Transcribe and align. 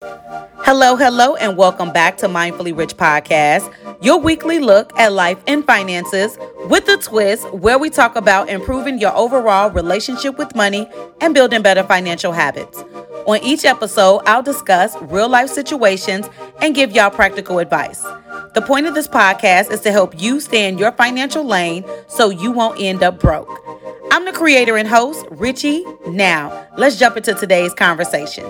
Hello, 0.00 0.94
hello, 0.94 1.34
and 1.36 1.56
welcome 1.56 1.92
back 1.92 2.18
to 2.18 2.28
Mindfully 2.28 2.76
Rich 2.76 2.96
Podcast, 2.96 3.72
your 4.00 4.20
weekly 4.20 4.60
look 4.60 4.96
at 4.96 5.12
life 5.12 5.42
and 5.48 5.66
finances 5.66 6.38
with 6.66 6.86
a 6.88 6.96
twist 6.98 7.52
where 7.52 7.78
we 7.78 7.90
talk 7.90 8.14
about 8.14 8.48
improving 8.48 8.98
your 8.98 9.12
overall 9.16 9.70
relationship 9.70 10.38
with 10.38 10.54
money 10.54 10.88
and 11.20 11.34
building 11.34 11.62
better 11.62 11.82
financial 11.82 12.30
habits. 12.30 12.84
On 13.26 13.42
each 13.42 13.64
episode, 13.64 14.22
I'll 14.26 14.42
discuss 14.42 14.96
real 15.02 15.28
life 15.28 15.50
situations 15.50 16.28
and 16.60 16.76
give 16.76 16.92
y'all 16.92 17.10
practical 17.10 17.58
advice. 17.58 18.02
The 18.54 18.62
point 18.64 18.86
of 18.86 18.94
this 18.94 19.08
podcast 19.08 19.72
is 19.72 19.80
to 19.80 19.90
help 19.90 20.20
you 20.20 20.38
stay 20.38 20.68
in 20.68 20.78
your 20.78 20.92
financial 20.92 21.44
lane 21.44 21.84
so 22.06 22.30
you 22.30 22.52
won't 22.52 22.80
end 22.80 23.02
up 23.02 23.18
broke. 23.18 23.68
I'm 24.10 24.24
the 24.24 24.32
creator 24.32 24.76
and 24.76 24.88
host, 24.88 25.26
Richie. 25.30 25.84
Now, 26.06 26.66
let's 26.76 26.98
jump 26.98 27.16
into 27.16 27.34
today's 27.34 27.74
conversation. 27.74 28.44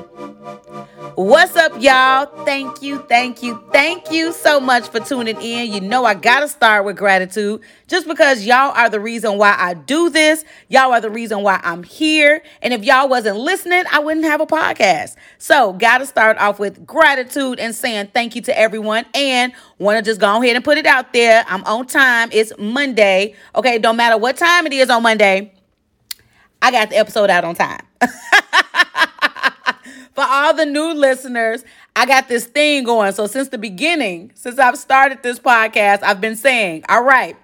What's 1.17 1.57
up, 1.57 1.73
y'all? 1.83 2.27
Thank 2.45 2.81
you, 2.81 3.01
thank 3.09 3.43
you, 3.43 3.61
thank 3.73 4.13
you 4.13 4.33
so 4.33 4.61
much 4.61 4.89
for 4.89 5.01
tuning 5.01 5.37
in. 5.43 5.73
You 5.73 5.80
know, 5.80 6.05
I 6.05 6.15
gotta 6.15 6.47
start 6.47 6.85
with 6.85 6.97
gratitude 6.97 7.61
just 7.89 8.07
because 8.07 8.47
y'all 8.47 8.71
are 8.71 8.89
the 8.89 9.01
reason 9.01 9.37
why 9.37 9.57
I 9.59 9.75
do 9.75 10.11
this. 10.11 10.45
Y'all 10.69 10.93
are 10.93 11.01
the 11.01 11.11
reason 11.11 11.43
why 11.43 11.61
I'm 11.65 11.83
here. 11.83 12.41
And 12.63 12.73
if 12.73 12.85
y'all 12.85 13.09
wasn't 13.09 13.37
listening, 13.37 13.83
I 13.91 13.99
wouldn't 13.99 14.27
have 14.27 14.41
a 14.41 14.47
podcast. 14.47 15.16
So, 15.38 15.73
gotta 15.73 16.07
start 16.07 16.38
off 16.38 16.61
with 16.61 16.87
gratitude 16.87 17.59
and 17.59 17.75
saying 17.75 18.11
thank 18.15 18.37
you 18.37 18.43
to 18.43 18.57
everyone. 18.57 19.05
And 19.13 19.52
wanna 19.79 20.02
just 20.02 20.21
go 20.21 20.41
ahead 20.41 20.55
and 20.55 20.65
put 20.65 20.79
it 20.79 20.87
out 20.87 21.13
there. 21.13 21.45
I'm 21.49 21.65
on 21.65 21.87
time. 21.87 22.29
It's 22.30 22.52
Monday. 22.61 23.35
Okay, 23.57 23.79
don't 23.79 23.97
matter 23.97 24.19
what 24.19 24.37
time 24.37 24.69
it 24.69 24.73
is 24.73 24.88
on 24.88 25.02
Monday. 25.02 25.48
I 26.61 26.71
got 26.71 26.91
the 26.91 26.97
episode 26.97 27.30
out 27.30 27.45
on 27.45 27.55
time. 27.55 27.80
For 30.15 30.25
all 30.25 30.53
the 30.53 30.66
new 30.66 30.95
listeners, 30.95 31.65
I 31.95 32.05
got 32.05 32.29
this 32.29 32.47
thing 32.47 32.85
going. 32.85 33.12
So 33.12 33.27
since 33.27 33.49
the 33.49 33.59
beginning, 33.59 34.33
since 34.35 34.59
I've 34.59 34.77
started 34.77 35.23
this 35.23 35.39
podcast, 35.39 36.02
I've 36.02 36.21
been 36.21 36.35
saying, 36.35 36.85
all 36.88 37.05
right, 37.05 37.37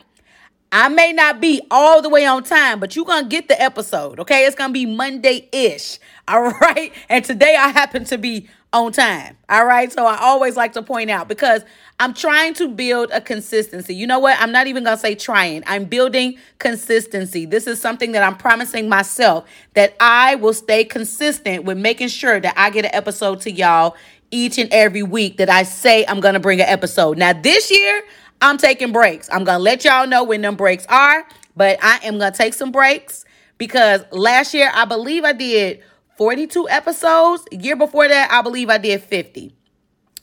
I 0.72 0.88
may 0.88 1.12
not 1.12 1.40
be 1.40 1.62
all 1.70 2.02
the 2.02 2.08
way 2.08 2.26
on 2.26 2.42
time, 2.42 2.80
but 2.80 2.96
you're 2.96 3.04
going 3.04 3.22
to 3.22 3.28
get 3.28 3.46
the 3.46 3.60
episode, 3.62 4.18
okay? 4.18 4.44
It's 4.44 4.56
going 4.56 4.70
to 4.70 4.74
be 4.74 4.86
Monday 4.86 5.48
ish, 5.52 6.00
all 6.26 6.42
right? 6.60 6.92
And 7.08 7.24
today 7.24 7.54
I 7.56 7.68
happen 7.68 8.04
to 8.06 8.18
be 8.18 8.48
on 8.74 8.90
time, 8.90 9.36
all 9.48 9.64
right? 9.64 9.92
So 9.92 10.04
I 10.04 10.18
always 10.18 10.56
like 10.56 10.72
to 10.72 10.82
point 10.82 11.08
out 11.08 11.28
because 11.28 11.64
I'm 12.00 12.12
trying 12.12 12.54
to 12.54 12.68
build 12.68 13.10
a 13.12 13.20
consistency. 13.20 13.94
You 13.94 14.08
know 14.08 14.18
what? 14.18 14.36
I'm 14.40 14.50
not 14.50 14.66
even 14.66 14.82
going 14.82 14.96
to 14.96 15.00
say 15.00 15.14
trying. 15.14 15.62
I'm 15.68 15.84
building 15.84 16.36
consistency. 16.58 17.46
This 17.46 17.68
is 17.68 17.80
something 17.80 18.10
that 18.12 18.24
I'm 18.24 18.36
promising 18.36 18.88
myself 18.88 19.48
that 19.74 19.94
I 20.00 20.34
will 20.34 20.52
stay 20.52 20.82
consistent 20.82 21.64
with 21.64 21.78
making 21.78 22.08
sure 22.08 22.40
that 22.40 22.52
I 22.56 22.70
get 22.70 22.84
an 22.84 22.90
episode 22.92 23.40
to 23.42 23.52
y'all 23.52 23.96
each 24.32 24.58
and 24.58 24.68
every 24.72 25.04
week 25.04 25.36
that 25.36 25.48
I 25.48 25.62
say 25.62 26.04
I'm 26.06 26.18
going 26.18 26.34
to 26.34 26.40
bring 26.40 26.60
an 26.60 26.68
episode. 26.68 27.16
Now, 27.16 27.32
this 27.32 27.70
year, 27.70 28.02
I'm 28.42 28.58
taking 28.58 28.90
breaks. 28.92 29.28
I'm 29.30 29.44
going 29.44 29.58
to 29.58 29.62
let 29.62 29.84
y'all 29.84 30.08
know 30.08 30.24
when 30.24 30.42
them 30.42 30.56
breaks 30.56 30.84
are, 30.86 31.24
but 31.54 31.78
I 31.80 32.00
am 32.02 32.18
going 32.18 32.32
to 32.32 32.36
take 32.36 32.54
some 32.54 32.72
breaks 32.72 33.24
because 33.56 34.04
last 34.10 34.52
year, 34.52 34.72
I 34.74 34.84
believe 34.84 35.22
I 35.22 35.32
did 35.32 35.80
42 36.16 36.68
episodes. 36.68 37.44
Year 37.50 37.76
before 37.76 38.08
that, 38.08 38.30
I 38.30 38.42
believe 38.42 38.70
I 38.70 38.78
did 38.78 39.02
50. 39.02 39.54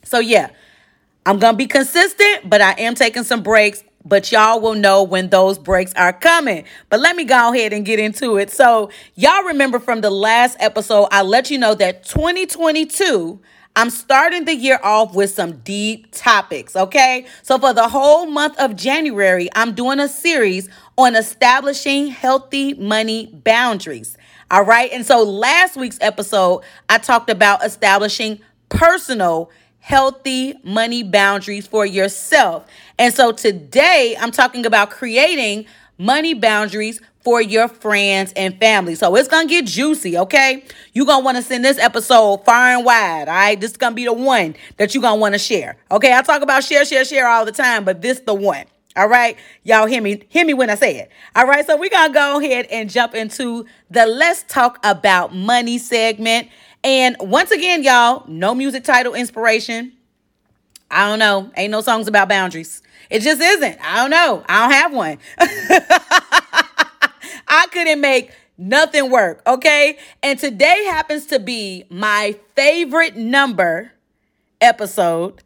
So, 0.04 0.20
yeah, 0.20 0.50
I'm 1.26 1.40
going 1.40 1.54
to 1.54 1.58
be 1.58 1.68
consistent, 1.68 2.50
but 2.50 2.62
I 2.62 2.74
am 2.74 2.96
taking 2.96 3.24
some 3.24 3.44
breaks. 3.44 3.84
But 4.04 4.32
y'all 4.32 4.60
will 4.60 4.74
know 4.74 5.04
when 5.04 5.30
those 5.30 5.60
breaks 5.60 5.94
are 5.94 6.12
coming. 6.12 6.66
But 6.90 7.02
let 7.02 7.16
me 7.16 7.24
go 7.24 7.54
ahead 7.54 7.72
and 7.72 7.86
get 7.86 8.00
into 8.00 8.38
it. 8.38 8.50
So, 8.50 8.90
y'all 9.14 9.44
remember 9.44 9.80
from 9.80 10.02
the 10.02 10.10
last 10.10 10.58
episode, 10.60 11.08
I 11.12 11.22
let 11.22 11.52
you 11.52 11.60
know 11.60 11.76
that 11.76 12.04
2022 12.06 13.40
I'm 13.76 13.90
starting 13.90 14.44
the 14.44 14.54
year 14.54 14.80
off 14.84 15.16
with 15.16 15.32
some 15.32 15.58
deep 15.60 16.12
topics, 16.12 16.76
okay? 16.76 17.26
So, 17.42 17.58
for 17.58 17.74
the 17.74 17.88
whole 17.88 18.26
month 18.26 18.60
of 18.60 18.76
January, 18.76 19.48
I'm 19.56 19.74
doing 19.74 20.00
a 20.00 20.10
series 20.10 20.68
on 20.98 21.16
establishing 21.16 22.08
healthy 22.08 22.74
money 22.74 23.28
boundaries. 23.46 24.18
All 24.52 24.66
right. 24.66 24.92
And 24.92 25.06
so, 25.06 25.24
last 25.24 25.78
week's 25.78 25.98
episode, 26.02 26.64
I 26.90 26.98
talked 26.98 27.30
about 27.30 27.66
establishing 27.66 28.42
personal 28.68 29.50
healthy 29.80 30.56
money 30.64 31.04
boundaries 31.04 31.66
for 31.66 31.86
yourself. 31.86 32.68
And 33.00 33.14
so, 33.14 33.32
today, 33.32 34.18
I'm 34.20 34.32
talking 34.32 34.66
about 34.66 34.90
creating 34.90 35.68
money 35.98 36.34
boundaries 36.34 37.00
for 37.24 37.42
your 37.42 37.70
friends 37.70 38.34
and 38.36 38.60
family. 38.60 38.96
So 38.96 39.16
it's 39.16 39.30
gonna 39.30 39.48
get 39.48 39.66
juicy, 39.68 40.18
okay? 40.18 40.66
You're 40.92 41.06
gonna 41.06 41.24
wanna 41.24 41.44
send 41.44 41.64
this 41.64 41.78
episode 41.78 42.44
far 42.44 42.76
and 42.76 42.84
wide, 42.84 43.30
all 43.30 43.34
right? 43.36 43.62
This 43.62 43.72
is 43.72 43.78
gonna 43.78 43.96
be 43.96 44.06
the 44.06 44.14
one 44.14 44.56
that 44.78 44.94
you're 44.94 45.04
gonna 45.04 45.22
wanna 45.22 45.38
share. 45.38 45.78
Okay, 45.92 46.12
I 46.14 46.24
talk 46.24 46.42
about 46.42 46.64
share, 46.64 46.84
share, 46.84 47.06
share 47.06 47.28
all 47.28 47.46
the 47.46 47.52
time, 47.52 47.86
but 47.86 48.02
this 48.02 48.20
the 48.22 48.34
one. 48.34 48.66
All 48.96 49.08
right, 49.08 49.38
y'all 49.64 49.86
hear 49.86 50.02
me, 50.02 50.24
hear 50.28 50.46
me 50.46 50.54
when 50.54 50.70
I 50.70 50.76
say 50.76 50.98
it. 50.98 51.12
All 51.36 51.48
right, 51.48 51.66
so 51.66 51.78
we're 51.78 51.90
gonna 51.90 52.14
go 52.14 52.40
ahead 52.40 52.68
and 52.70 52.90
jump 52.90 53.16
into 53.16 53.66
the 53.90 54.06
let's 54.06 54.44
talk 54.44 54.80
about 54.84 55.34
money 55.34 55.78
segment. 55.78 56.50
And 56.84 57.16
once 57.20 57.52
again, 57.52 57.84
y'all, 57.84 58.26
no 58.28 58.54
music 58.54 58.84
title 58.84 59.14
inspiration. 59.14 59.94
I 60.90 61.08
don't 61.08 61.20
know. 61.20 61.52
Ain't 61.56 61.72
no 61.72 61.80
songs 61.80 62.08
about 62.10 62.28
boundaries. 62.28 62.82
It 63.10 63.22
just 63.22 63.42
isn't. 63.42 63.78
I 63.82 63.96
don't 63.98 64.10
know. 64.10 64.44
I 64.48 64.62
don't 64.62 64.72
have 64.72 64.94
one. 64.94 65.18
I 67.48 67.68
couldn't 67.72 68.02
make 68.02 68.32
nothing 68.58 69.10
work, 69.10 69.42
okay? 69.48 69.98
And 70.22 70.38
today 70.38 70.86
happens 70.86 71.28
to 71.28 71.40
be 71.40 71.86
my 71.90 72.36
favorite 72.56 73.16
number 73.16 73.92
episode. 74.60 75.42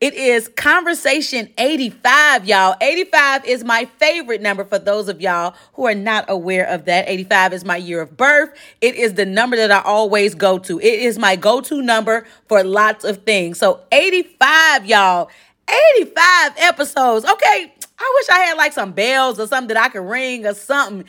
It 0.00 0.14
is 0.14 0.48
conversation 0.48 1.48
85, 1.56 2.46
y'all. 2.46 2.76
85 2.80 3.44
is 3.46 3.64
my 3.64 3.86
favorite 3.98 4.42
number 4.42 4.64
for 4.64 4.78
those 4.78 5.08
of 5.08 5.20
y'all 5.20 5.54
who 5.74 5.86
are 5.86 5.94
not 5.94 6.26
aware 6.28 6.66
of 6.66 6.84
that. 6.86 7.08
85 7.08 7.52
is 7.54 7.64
my 7.64 7.76
year 7.76 8.00
of 8.00 8.16
birth. 8.16 8.50
It 8.80 8.96
is 8.96 9.14
the 9.14 9.24
number 9.24 9.56
that 9.56 9.70
I 9.70 9.80
always 9.80 10.34
go 10.34 10.58
to. 10.58 10.78
It 10.78 11.00
is 11.00 11.18
my 11.18 11.36
go 11.36 11.60
to 11.62 11.80
number 11.80 12.26
for 12.48 12.62
lots 12.62 13.04
of 13.04 13.24
things. 13.24 13.58
So, 13.58 13.80
85, 13.92 14.86
y'all. 14.86 15.30
85 15.96 16.52
episodes. 16.58 17.24
Okay, 17.24 17.72
I 17.98 18.12
wish 18.16 18.28
I 18.28 18.40
had 18.40 18.56
like 18.56 18.72
some 18.72 18.92
bells 18.92 19.40
or 19.40 19.46
something 19.46 19.74
that 19.74 19.82
I 19.82 19.88
could 19.88 20.06
ring 20.06 20.46
or 20.46 20.54
something. 20.54 21.04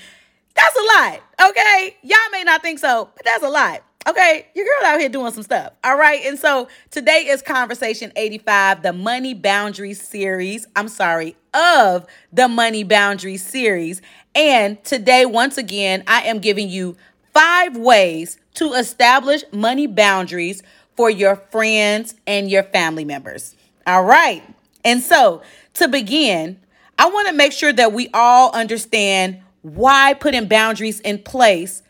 That's 0.56 0.76
a 0.76 1.00
lot. 1.00 1.22
Okay. 1.50 1.98
Y'all 2.02 2.18
may 2.32 2.44
not 2.44 2.62
think 2.62 2.80
so, 2.80 3.10
but 3.16 3.26
that's 3.26 3.44
a 3.44 3.50
lot. 3.50 3.84
Okay. 4.08 4.48
Your 4.54 4.66
girl 4.66 4.88
out 4.88 5.00
here 5.00 5.10
doing 5.10 5.32
some 5.32 5.44
stuff. 5.44 5.74
All 5.84 5.98
right. 5.98 6.24
And 6.26 6.38
so 6.38 6.68
today 6.92 7.26
is 7.28 7.42
Conversation 7.42 8.12
85, 8.16 8.84
the 8.84 8.94
Money 8.94 9.34
boundary 9.34 9.94
series. 9.96 10.68
I'm 10.76 10.88
sorry, 10.88 11.36
of 11.54 12.06
the 12.32 12.48
Money 12.48 12.84
boundary 12.84 13.38
series. 13.38 14.02
And 14.36 14.84
today, 14.84 15.26
once 15.26 15.58
again, 15.58 16.04
I 16.08 16.24
am 16.24 16.40
giving 16.40 16.70
you 16.70 16.98
five 17.34 17.76
ways 17.76 18.38
to 18.56 18.74
establish 18.74 19.44
money 19.52 19.88
boundaries 19.88 20.62
for 20.96 21.10
your 21.10 21.36
friends 21.36 22.16
and 22.28 22.50
your 22.50 22.64
family 22.64 23.06
members. 23.06 23.56
All 23.88 24.04
right. 24.04 24.44
And 24.84 25.02
so 25.02 25.42
to 25.76 25.88
begin, 25.88 26.60
I 26.98 27.10
want 27.10 27.28
to 27.28 27.34
make 27.34 27.52
sure 27.52 27.74
that 27.74 27.92
we 27.92 28.10
all 28.14 28.52
understand 28.54 29.42
why 29.62 30.14
putting 30.14 30.48
boundaries 30.48 31.00
in 31.00 31.20
place 31.20 31.82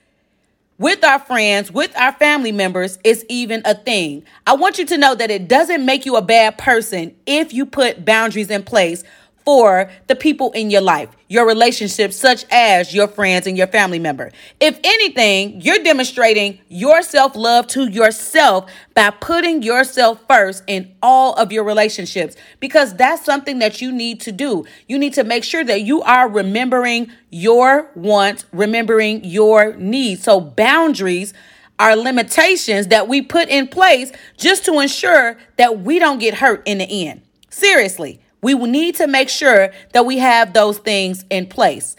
with 0.78 1.04
our 1.04 1.20
friends, 1.20 1.72
with 1.72 1.96
our 1.98 2.12
family 2.14 2.52
members 2.52 3.00
is 3.04 3.26
even 3.30 3.62
a 3.66 3.74
thing. 3.74 4.24
I 4.46 4.56
want 4.56 4.78
you 4.78 4.86
to 4.88 4.98
know 4.98 5.16
that 5.16 5.32
it 5.32 5.48
doesn't 5.48 5.86
make 5.86 6.06
you 6.06 6.18
a 6.18 6.22
bad 6.22 6.58
person 6.58 7.16
if 7.26 7.54
you 7.54 7.66
put 7.66 8.04
boundaries 8.04 8.50
in 8.50 8.64
place 8.64 9.04
for 9.46 9.90
the 10.08 10.16
people 10.16 10.52
in 10.54 10.72
your 10.72 10.82
life, 10.82 11.10
your 11.28 11.48
relationships, 11.48 12.16
such 12.16 12.46
as 12.50 12.94
your 12.94 13.08
friends 13.08 13.46
and 13.46 13.56
your 13.58 13.68
family 13.68 14.00
member. 14.00 14.32
If 14.60 14.80
anything, 14.84 15.62
you're 15.62 15.84
demonstrating 15.84 16.60
your 16.68 17.04
self 17.04 17.36
love 17.36 17.68
to 17.68 17.88
yourself 17.88 18.70
by 18.96 19.12
putting 19.12 19.62
yourself 19.62 20.20
first 20.28 20.64
in 20.68 20.96
all 21.02 21.34
of 21.36 21.52
your 21.52 21.64
relationships, 21.64 22.36
because 22.60 22.96
that's 22.96 23.24
something 23.24 23.60
that 23.60 23.82
you 23.82 23.92
need 23.92 24.20
to 24.22 24.32
do. 24.32 24.66
You 24.88 24.98
need 24.98 25.14
to 25.14 25.24
make 25.24 25.44
sure 25.44 25.64
that 25.64 25.82
you 25.82 26.02
are 26.02 26.28
remembering 26.28 27.12
your 27.30 27.92
wants, 27.96 28.46
remembering 28.52 29.24
your 29.24 29.76
needs. 29.76 30.24
So, 30.24 30.42
boundaries 30.42 31.34
are 31.78 31.96
limitations 31.96 32.88
that 32.88 33.08
we 33.08 33.22
put 33.22 33.50
in 33.50 33.68
place 33.68 34.12
just 34.38 34.66
to 34.66 34.80
ensure 34.80 35.38
that 35.58 35.82
we 35.82 36.00
don't 36.00 36.20
get 36.20 36.36
hurt 36.36 36.64
in 36.66 36.80
the 36.80 37.08
end. 37.08 37.22
Seriously. 37.50 38.22
We 38.46 38.54
need 38.54 38.94
to 38.98 39.08
make 39.08 39.30
sure 39.30 39.72
that 39.94 40.06
we 40.06 40.20
have 40.20 40.54
those 40.54 40.78
things 40.78 41.26
in 41.32 41.48
place. 41.48 41.96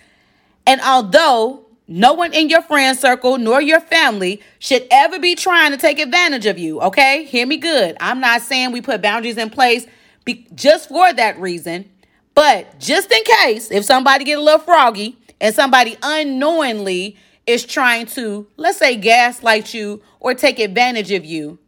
And 0.65 0.81
although 0.81 1.67
no 1.89 2.13
one 2.13 2.33
in 2.33 2.49
your 2.49 2.63
friend 2.63 2.97
circle 2.97 3.37
nor 3.37 3.61
your 3.61 3.81
family 3.81 4.41
should 4.61 4.87
ever 4.93 5.19
be 5.19 5.35
trying 5.35 5.73
to 5.73 5.77
take 5.77 5.99
advantage 5.99 6.47
of 6.47 6.57
you, 6.57 6.81
okay? 6.83 7.25
Hear 7.25 7.49
me 7.49 7.57
good. 7.57 7.97
I'm 7.99 8.21
not 8.21 8.43
saying 8.43 8.71
we 8.71 8.81
put 8.81 9.03
boundaries 9.03 9.39
in 9.39 9.51
place 9.51 9.89
be- 10.25 10.47
just 10.55 10.89
for 10.89 11.13
that 11.13 11.37
reason, 11.41 11.91
but 12.33 12.79
just 12.79 13.11
in 13.11 13.25
case 13.25 13.73
if 13.73 13.85
somebody 13.85 14.23
get 14.23 14.39
a 14.39 14.41
little 14.41 14.61
froggy 14.61 15.19
and 15.41 15.53
somebody 15.53 15.97
unknowingly 16.01 17.17
is 17.49 17.65
trying 17.65 18.07
to 18.07 18.47
let's 18.57 18.79
say 18.79 18.95
gaslight 18.95 19.75
you 19.75 20.01
or 20.21 20.33
take 20.33 20.61
advantage 20.61 21.11
of 21.11 21.25
you, 21.25 21.59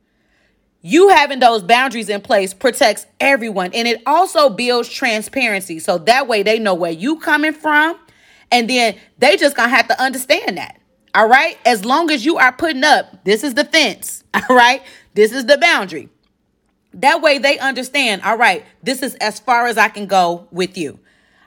you 0.81 1.09
having 1.09 1.41
those 1.41 1.63
boundaries 1.63 2.09
in 2.09 2.21
place 2.21 2.55
protects 2.55 3.07
everyone 3.19 3.73
and 3.75 3.89
it 3.89 4.01
also 4.07 4.49
builds 4.49 4.89
transparency. 4.89 5.79
So 5.81 5.99
that 5.99 6.29
way 6.29 6.43
they 6.43 6.59
know 6.59 6.75
where 6.75 6.93
you 6.93 7.19
coming 7.19 7.53
from 7.53 7.99
and 8.53 8.71
then 8.71 8.97
they 9.19 9.37
just 9.37 9.57
gonna 9.57 9.69
have 9.69 9.89
to 9.89 10.01
understand 10.01 10.57
that. 10.57 10.81
All 11.15 11.29
right? 11.29 11.59
As 11.67 11.85
long 11.85 12.11
as 12.11 12.25
you 12.25 12.39
are 12.39 12.53
putting 12.53 12.85
up 12.85 13.25
this 13.25 13.43
is 13.43 13.55
the 13.55 13.65
fence 13.65 14.23
all 14.35 14.57
right? 14.57 14.83
This 15.15 15.33
is 15.33 15.47
the 15.47 15.59
boundary. 15.59 16.11
That 16.95 17.23
way 17.23 17.39
they 17.39 17.59
understand 17.59 18.23
all 18.23 18.39
right 18.39 18.65
this 18.83 19.03
is 19.03 19.15
as 19.17 19.39
far 19.41 19.67
as 19.67 19.77
i 19.77 19.89
can 19.89 20.07
go 20.07 20.47
with 20.53 20.79
you. 20.79 21.01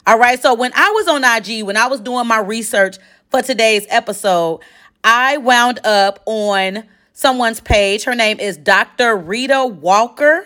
All 0.06 0.20
right? 0.20 0.42
So 0.42 0.54
when 0.54 0.72
i 0.76 0.90
was 0.92 1.08
on 1.08 1.24
ig 1.24 1.64
when 1.64 1.78
i 1.78 1.88
was 1.88 2.02
doing 2.02 2.28
my 2.28 2.40
research 2.40 2.98
for 3.30 3.42
today's 3.42 3.86
episode 3.90 4.60
i 5.06 5.38
wound 5.38 5.80
up 5.86 6.22
on 6.26 6.84
someone's 7.22 7.62
page. 7.62 8.04
Her 8.04 8.16
name 8.16 8.40
is 8.40 8.58
Dr. 8.58 9.16
Rita 9.16 9.66
Walker. 9.66 10.46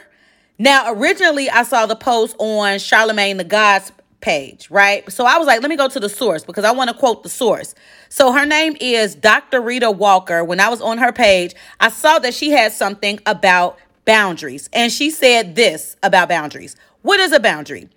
Now, 0.60 0.92
originally, 0.92 1.50
I 1.50 1.64
saw 1.64 1.86
the 1.86 1.96
post 1.96 2.36
on 2.38 2.80
Charlemagne 2.80 3.38
the 3.38 3.46
God's 3.46 3.94
page, 4.20 4.70
right? 4.70 5.10
So 5.10 5.26
I 5.26 5.38
was 5.38 5.48
like, 5.48 5.62
let 5.62 5.70
me 5.70 5.78
go 5.78 5.88
to 5.88 6.00
the 6.00 6.10
source 6.10 6.44
because 6.44 6.66
I 6.66 6.72
want 6.72 6.90
to 6.90 6.96
quote 6.96 7.24
the 7.24 7.30
source. 7.30 7.76
So 8.10 8.34
her 8.34 8.46
name 8.46 8.76
is 8.82 9.16
Dr. 9.16 9.62
Rita 9.62 9.90
Walker. 9.90 10.44
When 10.44 10.60
I 10.60 10.68
was 10.68 10.82
on 10.82 10.98
her 10.98 11.14
page, 11.14 11.54
I 11.80 11.90
saw 11.90 12.20
that 12.20 12.34
she 12.34 12.52
had 12.52 12.74
something 12.74 13.20
about 13.26 13.80
boundaries. 14.04 14.70
And 14.74 14.92
she 14.92 15.12
said 15.12 15.56
this 15.56 15.96
about 16.04 16.28
boundaries 16.28 16.76
What 17.04 17.22
is 17.22 17.32
a 17.32 17.40
boundary? 17.40 17.90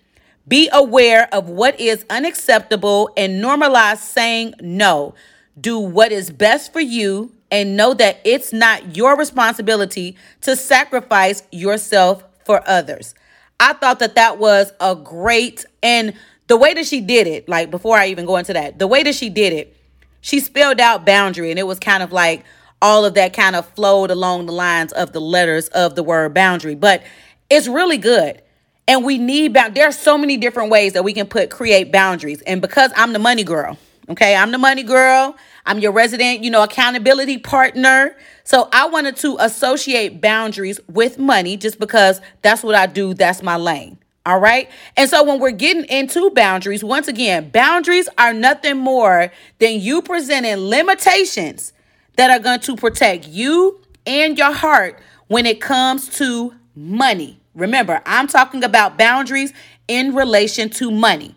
Be 0.47 0.69
aware 0.71 1.27
of 1.33 1.49
what 1.49 1.79
is 1.79 2.05
unacceptable 2.09 3.11
and 3.17 3.43
normalize 3.43 3.97
saying 3.97 4.53
no. 4.61 5.15
Do 5.59 5.77
what 5.79 6.11
is 6.13 6.31
best 6.31 6.71
for 6.71 6.79
you 6.79 7.33
and 7.51 7.75
know 7.75 7.93
that 7.93 8.19
it's 8.23 8.53
not 8.53 8.95
your 8.95 9.17
responsibility 9.17 10.15
to 10.41 10.55
sacrifice 10.55 11.43
yourself 11.51 12.23
for 12.45 12.61
others. 12.67 13.15
I 13.59 13.73
thought 13.73 13.99
that 13.99 14.15
that 14.15 14.37
was 14.37 14.71
a 14.79 14.95
great 14.95 15.65
and 15.83 16.13
the 16.47 16.57
way 16.57 16.73
that 16.73 16.87
she 16.87 16.99
did 16.99 17.27
it, 17.27 17.47
like 17.47 17.69
before 17.69 17.97
I 17.97 18.07
even 18.07 18.25
go 18.25 18.37
into 18.37 18.53
that, 18.53 18.79
the 18.79 18.87
way 18.87 19.03
that 19.03 19.13
she 19.13 19.29
did 19.29 19.53
it, 19.53 19.77
she 20.21 20.39
spelled 20.39 20.79
out 20.79 21.05
boundary 21.05 21.51
and 21.51 21.59
it 21.59 21.67
was 21.67 21.79
kind 21.79 22.01
of 22.01 22.11
like 22.11 22.43
all 22.81 23.05
of 23.05 23.13
that 23.13 23.33
kind 23.33 23.55
of 23.55 23.67
flowed 23.69 24.09
along 24.09 24.45
the 24.45 24.51
lines 24.51 24.91
of 24.93 25.11
the 25.11 25.19
letters 25.19 25.67
of 25.69 25.95
the 25.95 26.03
word 26.03 26.33
boundary, 26.33 26.75
but 26.75 27.03
it's 27.49 27.67
really 27.67 27.97
good. 27.97 28.41
And 28.87 29.05
we 29.05 29.19
need 29.19 29.53
bound 29.53 29.75
there 29.75 29.87
are 29.87 29.91
so 29.91 30.17
many 30.17 30.37
different 30.37 30.71
ways 30.71 30.93
that 30.93 31.03
we 31.03 31.13
can 31.13 31.27
put 31.27 31.51
create 31.51 31.91
boundaries. 31.91 32.41
And 32.41 32.61
because 32.61 32.91
I'm 32.95 33.13
the 33.13 33.19
money 33.19 33.43
girl, 33.43 33.77
okay? 34.09 34.35
I'm 34.35 34.51
the 34.51 34.57
money 34.57 34.83
girl. 34.83 35.35
I'm 35.69 35.77
your 35.77 35.91
resident, 35.91 36.43
you 36.43 36.49
know, 36.49 36.63
accountability 36.63 37.37
partner. 37.37 38.15
So 38.43 38.69
I 38.73 38.87
wanted 38.87 39.15
to 39.17 39.37
associate 39.39 40.19
boundaries 40.19 40.79
with 40.87 41.19
money 41.19 41.57
just 41.57 41.77
because 41.77 42.21
that's 42.41 42.63
what 42.63 42.73
I 42.73 42.87
do. 42.87 43.13
That's 43.13 43.43
my 43.43 43.55
lane. 43.55 43.99
All 44.25 44.39
right. 44.39 44.67
And 44.97 45.07
so 45.07 45.23
when 45.23 45.39
we're 45.39 45.51
getting 45.51 45.85
into 45.85 46.31
boundaries, 46.31 46.83
once 46.83 47.07
again, 47.07 47.51
boundaries 47.51 48.09
are 48.17 48.33
nothing 48.33 48.77
more 48.77 49.31
than 49.59 49.79
you 49.79 50.01
presenting 50.01 50.57
limitations 50.57 51.71
that 52.15 52.31
are 52.31 52.39
going 52.39 52.61
to 52.61 52.75
protect 52.75 53.27
you 53.27 53.79
and 54.07 54.39
your 54.39 54.51
heart 54.51 54.99
when 55.27 55.45
it 55.45 55.61
comes 55.61 56.09
to 56.17 56.55
money. 56.75 57.39
Remember, 57.53 58.01
I'm 58.07 58.25
talking 58.25 58.63
about 58.63 58.97
boundaries 58.97 59.53
in 59.87 60.15
relation 60.15 60.71
to 60.71 60.89
money. 60.89 61.35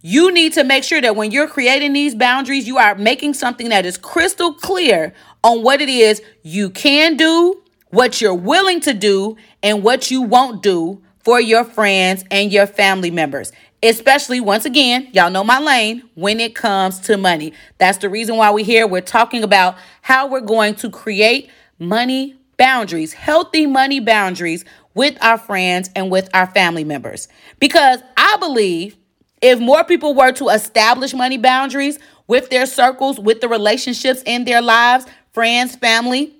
You 0.00 0.32
need 0.32 0.52
to 0.52 0.62
make 0.62 0.84
sure 0.84 1.00
that 1.00 1.16
when 1.16 1.32
you're 1.32 1.48
creating 1.48 1.92
these 1.92 2.14
boundaries, 2.14 2.68
you 2.68 2.78
are 2.78 2.94
making 2.94 3.34
something 3.34 3.70
that 3.70 3.84
is 3.84 3.96
crystal 3.96 4.54
clear 4.54 5.12
on 5.42 5.62
what 5.62 5.80
it 5.80 5.88
is 5.88 6.22
you 6.42 6.70
can 6.70 7.16
do, 7.16 7.62
what 7.90 8.20
you're 8.20 8.34
willing 8.34 8.80
to 8.80 8.94
do, 8.94 9.36
and 9.62 9.82
what 9.82 10.10
you 10.10 10.22
won't 10.22 10.62
do 10.62 11.02
for 11.24 11.40
your 11.40 11.64
friends 11.64 12.24
and 12.30 12.52
your 12.52 12.66
family 12.66 13.10
members. 13.10 13.50
Especially, 13.82 14.40
once 14.40 14.64
again, 14.64 15.08
y'all 15.12 15.30
know 15.30 15.44
my 15.44 15.58
lane 15.58 16.08
when 16.14 16.38
it 16.38 16.54
comes 16.54 17.00
to 17.00 17.16
money. 17.16 17.52
That's 17.78 17.98
the 17.98 18.08
reason 18.08 18.36
why 18.36 18.50
we're 18.50 18.64
here. 18.64 18.86
We're 18.86 19.00
talking 19.00 19.42
about 19.42 19.76
how 20.02 20.28
we're 20.28 20.40
going 20.40 20.76
to 20.76 20.90
create 20.90 21.50
money 21.78 22.36
boundaries, 22.56 23.14
healthy 23.14 23.66
money 23.66 24.00
boundaries 24.00 24.64
with 24.94 25.16
our 25.22 25.38
friends 25.38 25.90
and 25.96 26.10
with 26.10 26.28
our 26.34 26.46
family 26.46 26.84
members. 26.84 27.28
Because 27.60 28.00
I 28.16 28.36
believe 28.38 28.96
if 29.40 29.58
more 29.58 29.84
people 29.84 30.14
were 30.14 30.32
to 30.32 30.48
establish 30.48 31.14
money 31.14 31.38
boundaries 31.38 31.98
with 32.26 32.50
their 32.50 32.66
circles, 32.66 33.18
with 33.18 33.40
the 33.40 33.48
relationships 33.48 34.22
in 34.26 34.44
their 34.44 34.60
lives, 34.60 35.06
friends, 35.32 35.76
family, 35.76 36.34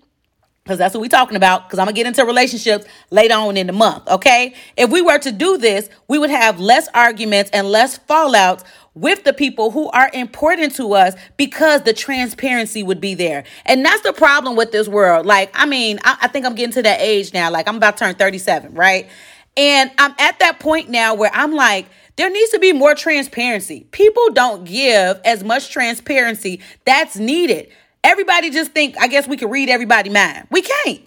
because 0.69 0.79
that's 0.79 0.95
what 0.95 1.01
we're 1.01 1.09
talking 1.09 1.37
about. 1.37 1.67
Because 1.67 1.79
I'm 1.79 1.87
to 1.87 1.95
get 1.95 2.07
into 2.07 2.23
relationships 2.27 2.85
later 3.11 3.35
on 3.35 3.57
in 3.57 3.67
the 3.67 3.73
month, 3.73 4.07
okay? 4.07 4.55
If 4.77 4.91
we 4.91 5.01
were 5.01 5.19
to 5.19 5.33
do 5.33 5.57
this, 5.57 5.89
we 6.09 6.19
would 6.19 6.29
have 6.29 6.61
less 6.61 6.89
arguments 6.93 7.51
and 7.55 7.69
less 7.69 7.99
fallouts 7.99 8.65
with 8.93 9.25
the 9.25 9.33
people 9.33 9.71
who 9.71 9.89
are 9.91 10.11
important 10.13 10.75
to 10.75 10.93
us 10.93 11.15
because 11.39 11.83
the 11.85 11.95
transparency 11.95 12.83
would 12.83 13.01
be 13.01 13.15
there. 13.15 13.45
And 13.65 13.83
that's 13.83 14.03
the 14.03 14.13
problem 14.13 14.57
with 14.57 14.71
this 14.71 14.89
world. 14.89 15.25
Like, 15.25 15.51
I 15.55 15.65
mean, 15.65 16.01
I, 16.05 16.19
I 16.23 16.29
think 16.29 16.45
I'm 16.45 16.55
getting 16.55 16.75
to 16.75 16.83
that 16.83 17.01
age 17.01 17.33
now. 17.33 17.51
Like, 17.51 17.67
I'm 17.67 17.77
about 17.77 17.97
to 17.97 18.05
turn 18.05 18.15
37, 18.17 18.75
right? 18.75 19.09
And 19.57 19.91
I'm 19.97 20.15
at 20.19 20.39
that 20.41 20.61
point 20.61 20.91
now 20.91 21.15
where 21.15 21.31
I'm 21.33 21.55
like, 21.55 21.87
there 22.19 22.29
needs 22.29 22.51
to 22.51 22.59
be 22.59 22.73
more 22.73 22.97
transparency. 22.97 23.87
People 23.93 24.31
don't 24.33 24.65
give 24.65 25.21
as 25.25 25.45
much 25.45 25.71
transparency 25.71 26.61
that's 26.85 27.17
needed. 27.17 27.69
Everybody 28.03 28.51
just 28.51 28.73
think, 28.73 28.97
I 29.01 29.07
guess 29.07 29.29
we 29.29 29.37
can 29.37 29.51
read 29.51 29.69
everybody 29.69 30.11
mind. 30.11 30.49
We 30.51 30.63
can't. 30.63 31.01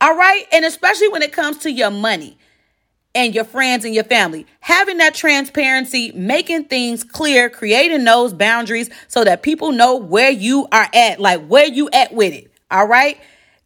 All 0.00 0.16
right? 0.16 0.46
And 0.52 0.64
especially 0.64 1.08
when 1.08 1.20
it 1.20 1.32
comes 1.32 1.58
to 1.58 1.70
your 1.70 1.90
money 1.90 2.38
and 3.14 3.34
your 3.34 3.44
friends 3.44 3.84
and 3.84 3.94
your 3.94 4.04
family. 4.04 4.46
Having 4.60 4.96
that 4.98 5.14
transparency, 5.14 6.12
making 6.12 6.64
things 6.64 7.04
clear, 7.04 7.50
creating 7.50 8.04
those 8.04 8.32
boundaries 8.32 8.88
so 9.06 9.22
that 9.22 9.42
people 9.42 9.70
know 9.70 9.96
where 9.96 10.30
you 10.30 10.66
are 10.72 10.88
at, 10.94 11.20
like 11.20 11.46
where 11.46 11.66
you 11.66 11.90
at 11.92 12.14
with 12.14 12.32
it. 12.32 12.50
All 12.70 12.86
right? 12.86 13.20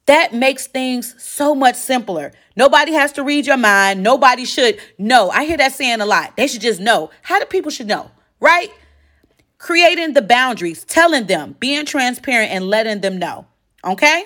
That 0.07 0.35
makes 0.35 0.67
things 0.67 1.15
so 1.23 1.55
much 1.55 1.77
simpler. 1.77 2.33
Nobody 2.59 2.93
has 2.95 3.13
to 3.13 3.23
read 3.23 3.47
your 3.47 3.57
mind. 3.57 4.03
Nobody 4.03 4.45
should 4.45 4.81
know. 4.99 5.31
I 5.31 5.45
hear 5.45 5.57
that 5.59 5.75
saying 5.75 6.01
a 6.01 6.05
lot. 6.05 6.37
They 6.37 6.49
should 6.49 6.61
just 6.61 6.81
know. 6.81 7.11
How 7.23 7.39
do 7.39 7.45
people 7.45 7.71
should 7.71 7.87
know, 7.87 8.11
right? 8.41 8.73
Creating 9.59 10.13
the 10.13 10.23
boundaries, 10.23 10.85
telling 10.85 11.29
them, 11.29 11.55
being 11.61 11.87
transparent 11.87 12.51
and 12.51 12.69
letting 12.69 13.01
them 13.01 13.21
know. 13.21 13.47
Okay? 13.85 14.25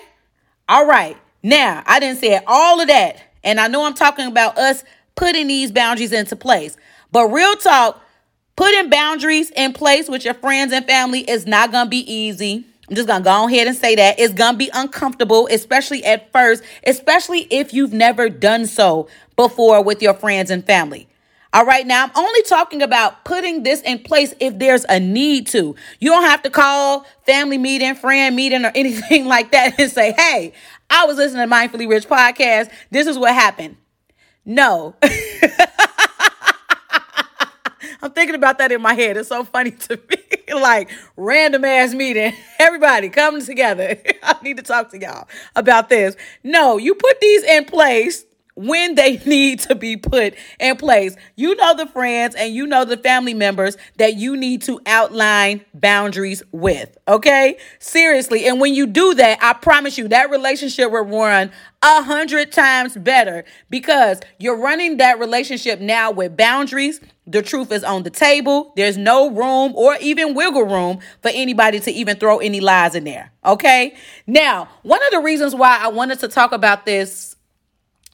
All 0.67 0.87
right. 0.87 1.15
Now, 1.43 1.83
I 1.85 1.99
didn't 1.99 2.21
say 2.21 2.41
all 2.47 2.81
of 2.81 2.87
that. 2.87 3.21
And 3.43 3.59
I 3.59 3.67
know 3.67 3.85
I'm 3.85 3.93
talking 3.93 4.25
about 4.25 4.57
us 4.57 4.83
putting 5.13 5.45
these 5.45 5.71
boundaries 5.71 6.11
into 6.11 6.35
place. 6.35 6.75
But 7.11 7.27
real 7.27 7.53
talk, 7.57 8.01
putting 8.55 8.89
boundaries 8.89 9.51
in 9.51 9.73
place 9.73 10.09
with 10.09 10.25
your 10.25 10.33
friends 10.33 10.73
and 10.73 10.87
family 10.87 11.19
is 11.19 11.45
not 11.45 11.71
going 11.71 11.85
to 11.85 11.89
be 11.91 12.11
easy. 12.11 12.65
I'm 12.89 12.95
just 12.95 13.07
gonna 13.07 13.23
go 13.23 13.47
ahead 13.47 13.67
and 13.67 13.75
say 13.75 13.95
that 13.95 14.19
it's 14.19 14.33
gonna 14.33 14.57
be 14.57 14.69
uncomfortable, 14.73 15.47
especially 15.49 16.03
at 16.03 16.31
first, 16.31 16.63
especially 16.85 17.47
if 17.49 17.73
you've 17.73 17.93
never 17.93 18.29
done 18.29 18.65
so 18.65 19.07
before 19.35 19.81
with 19.83 20.01
your 20.01 20.13
friends 20.13 20.51
and 20.51 20.65
family. 20.65 21.07
All 21.53 21.65
right, 21.65 21.85
now 21.85 22.05
I'm 22.05 22.11
only 22.15 22.41
talking 22.43 22.81
about 22.81 23.25
putting 23.25 23.61
this 23.63 23.81
in 23.81 23.99
place 23.99 24.33
if 24.39 24.57
there's 24.57 24.85
a 24.89 24.99
need 24.99 25.47
to. 25.47 25.75
You 25.99 26.09
don't 26.09 26.23
have 26.23 26.41
to 26.43 26.49
call 26.49 27.05
family 27.25 27.59
meeting, 27.59 27.93
friend 27.95 28.35
meeting, 28.35 28.65
or 28.65 28.71
anything 28.75 29.27
like 29.27 29.51
that 29.51 29.79
and 29.79 29.91
say, 29.91 30.13
hey, 30.13 30.53
I 30.89 31.05
was 31.05 31.17
listening 31.17 31.47
to 31.47 31.55
Mindfully 31.55 31.87
Rich 31.87 32.07
podcast. 32.07 32.71
This 32.89 33.07
is 33.07 33.17
what 33.19 33.33
happened. 33.33 33.77
No. 34.45 34.95
I'm 38.03 38.11
thinking 38.11 38.35
about 38.35 38.57
that 38.57 38.73
in 38.73 38.81
my 38.81 38.93
head. 38.93 39.15
It's 39.15 39.29
so 39.29 39.45
funny 39.45 39.71
to 39.87 39.97
me. 40.09 40.53
like 40.53 40.89
random 41.15 41.63
ass 41.63 41.93
meeting. 41.93 42.33
Everybody 42.59 43.07
coming 43.09 43.43
together. 43.43 43.97
I 44.23 44.35
need 44.43 44.57
to 44.57 44.63
talk 44.63 44.89
to 44.89 44.99
y'all 44.99 45.27
about 45.55 45.87
this. 45.87 46.17
No, 46.43 46.77
you 46.77 46.95
put 46.95 47.21
these 47.21 47.43
in 47.43 47.63
place 47.63 48.25
when 48.55 48.95
they 48.95 49.17
need 49.25 49.59
to 49.61 49.75
be 49.75 49.97
put 49.97 50.35
in 50.59 50.77
place. 50.77 51.15
You 51.35 51.55
know 51.55 51.75
the 51.75 51.87
friends 51.87 52.35
and 52.35 52.53
you 52.53 52.65
know 52.65 52.85
the 52.85 52.97
family 52.97 53.33
members 53.33 53.77
that 53.97 54.15
you 54.15 54.37
need 54.37 54.61
to 54.63 54.79
outline 54.85 55.65
boundaries 55.73 56.43
with. 56.51 56.97
Okay? 57.07 57.57
Seriously. 57.79 58.45
And 58.45 58.59
when 58.59 58.73
you 58.73 58.87
do 58.87 59.13
that, 59.15 59.39
I 59.41 59.53
promise 59.53 59.97
you 59.97 60.07
that 60.09 60.29
relationship 60.29 60.91
will 60.91 61.05
run 61.05 61.51
a 61.81 62.01
hundred 62.01 62.51
times 62.51 62.95
better 62.95 63.43
because 63.69 64.21
you're 64.39 64.57
running 64.57 64.97
that 64.97 65.19
relationship 65.19 65.81
now 65.81 66.11
with 66.11 66.37
boundaries. 66.37 67.01
The 67.27 67.41
truth 67.41 67.71
is 67.71 67.83
on 67.83 68.03
the 68.03 68.09
table. 68.09 68.73
There's 68.75 68.97
no 68.97 69.29
room 69.29 69.73
or 69.75 69.97
even 69.99 70.33
wiggle 70.33 70.63
room 70.63 70.99
for 71.21 71.29
anybody 71.33 71.79
to 71.81 71.91
even 71.91 72.17
throw 72.17 72.39
any 72.39 72.61
lies 72.61 72.95
in 72.95 73.03
there. 73.03 73.31
Okay? 73.45 73.95
Now, 74.27 74.69
one 74.83 75.03
of 75.03 75.11
the 75.11 75.19
reasons 75.19 75.55
why 75.55 75.77
I 75.81 75.87
wanted 75.87 76.19
to 76.19 76.27
talk 76.27 76.53
about 76.53 76.85
this 76.85 77.32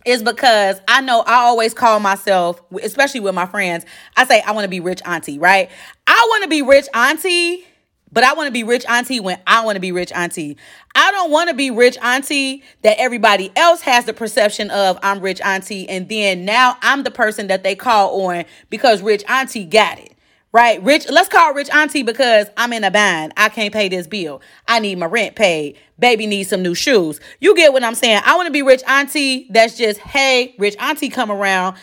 is 0.06 0.24
because 0.24 0.82
I 0.88 1.02
know 1.02 1.22
I 1.22 1.36
always 1.36 1.74
call 1.74 2.00
myself, 2.00 2.62
especially 2.84 3.22
with 3.22 3.36
my 3.36 3.46
friends, 3.46 3.86
I 4.18 4.26
say 4.26 4.42
I 4.42 4.52
want 4.54 4.66
to 4.66 4.70
be 4.70 4.80
rich 4.80 5.02
auntie, 5.06 5.40
right? 5.40 5.70
I 6.08 6.28
want 6.32 6.44
to 6.44 6.50
be 6.50 6.62
rich 6.62 6.88
auntie 6.94 7.66
But 8.12 8.24
I 8.24 8.34
want 8.34 8.48
to 8.48 8.52
be 8.52 8.64
rich 8.64 8.86
auntie 8.90 9.20
when 9.20 9.40
I 9.46 9.64
want 9.66 9.76
to 9.76 9.80
be 9.80 9.92
rich 9.92 10.12
auntie. 10.14 10.58
I 10.96 11.12
don't 11.12 11.32
want 11.32 11.50
to 11.50 11.56
be 11.56 11.72
rich 11.72 11.98
auntie 12.02 12.64
that 12.82 12.98
everybody 13.00 13.52
else 13.56 13.82
has 13.82 14.06
the 14.06 14.14
perception 14.14 14.72
of 14.72 14.98
I'm 15.04 15.20
rich 15.20 15.42
auntie. 15.42 15.88
And 15.90 16.10
then 16.10 16.46
now 16.46 16.78
I'm 16.82 17.04
the 17.04 17.12
person 17.12 17.48
that 17.48 17.64
they 17.64 17.76
call 17.76 18.24
on 18.26 18.46
because 18.70 19.02
rich 19.04 19.24
auntie 19.30 19.66
got 19.66 20.00
it. 20.00 20.14
Right? 20.52 20.82
Rich, 20.82 21.10
let's 21.10 21.30
call 21.30 21.54
rich 21.54 21.70
auntie 21.70 22.02
because 22.02 22.48
I'm 22.58 22.74
in 22.74 22.84
a 22.84 22.90
bind. 22.90 23.34
I 23.38 23.50
can't 23.50 23.72
pay 23.72 23.88
this 23.88 24.08
bill. 24.08 24.42
I 24.68 24.80
need 24.80 24.98
my 24.98 25.06
rent 25.06 25.36
paid. 25.36 25.78
Baby 26.00 26.26
needs 26.26 26.50
some 26.50 26.64
new 26.64 26.74
shoes. 26.74 27.20
You 27.40 27.56
get 27.56 27.72
what 27.72 27.84
I'm 27.84 27.94
saying? 27.94 28.22
I 28.26 28.36
want 28.36 28.48
to 28.48 28.52
be 28.52 28.64
rich 28.64 28.82
auntie 28.88 29.48
that's 29.52 29.78
just, 29.78 30.00
hey, 30.00 30.56
rich 30.58 30.76
auntie 30.80 31.10
come 31.10 31.30
around. 31.30 31.76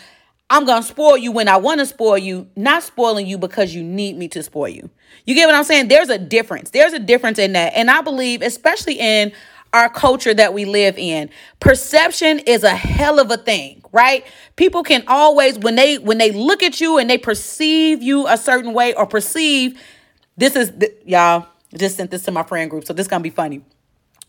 I'm 0.51 0.65
going 0.65 0.83
to 0.83 0.89
spoil 0.89 1.17
you 1.17 1.31
when 1.31 1.49
I 1.49 1.57
want 1.59 1.81
to 1.81 1.87
spoil 1.87 2.19
you, 2.19 2.49
not 2.57 2.83
spoiling 2.83 3.27
you 3.27 3.39
because 3.39 3.75
you 3.75 3.85
need 3.85 4.17
me 4.17 4.29
to 4.29 4.43
spoil 4.43 4.69
you. 4.69 4.91
You 5.27 5.35
get 5.35 5.47
what 5.47 5.55
I'm 5.55 5.65
saying? 5.65 5.89
There's 5.89 6.09
a 6.09 6.19
difference. 6.19 6.71
There's 6.71 6.93
a 6.93 7.01
difference 7.01 7.39
in 7.39 7.53
that. 7.53 7.73
And 7.75 7.91
I 7.91 8.01
believe, 8.01 8.43
especially 8.43 8.99
in 8.99 9.33
our 9.77 9.89
culture 9.89 10.35
that 10.35 10.55
we 10.55 10.65
live 10.65 10.97
in, 10.99 11.31
perception 11.61 12.41
is 12.41 12.65
a 12.65 12.75
hell 12.75 13.19
of 13.19 13.31
a 13.31 13.37
thing, 13.37 13.83
right? 13.93 14.25
People 14.57 14.83
can 14.83 15.05
always 15.07 15.59
when 15.59 15.77
they 15.77 15.99
when 15.99 16.19
they 16.19 16.33
look 16.33 16.63
at 16.63 16.81
you 16.81 16.99
and 16.99 17.09
they 17.09 17.19
perceive 17.19 18.03
you 18.03 18.27
a 18.27 18.37
certain 18.37 18.73
way 18.73 18.95
or 18.95 19.07
perceive 19.07 19.81
this 20.37 20.57
is 20.57 20.73
y'all 21.05 21.47
just 21.75 21.97
sent 21.97 22.11
this 22.11 22.25
to 22.25 22.31
my 22.31 22.43
friend 22.43 22.71
group, 22.71 22.85
so 22.85 22.93
this 22.93 23.07
going 23.09 23.21
to 23.21 23.29
be 23.29 23.35
funny. 23.35 23.63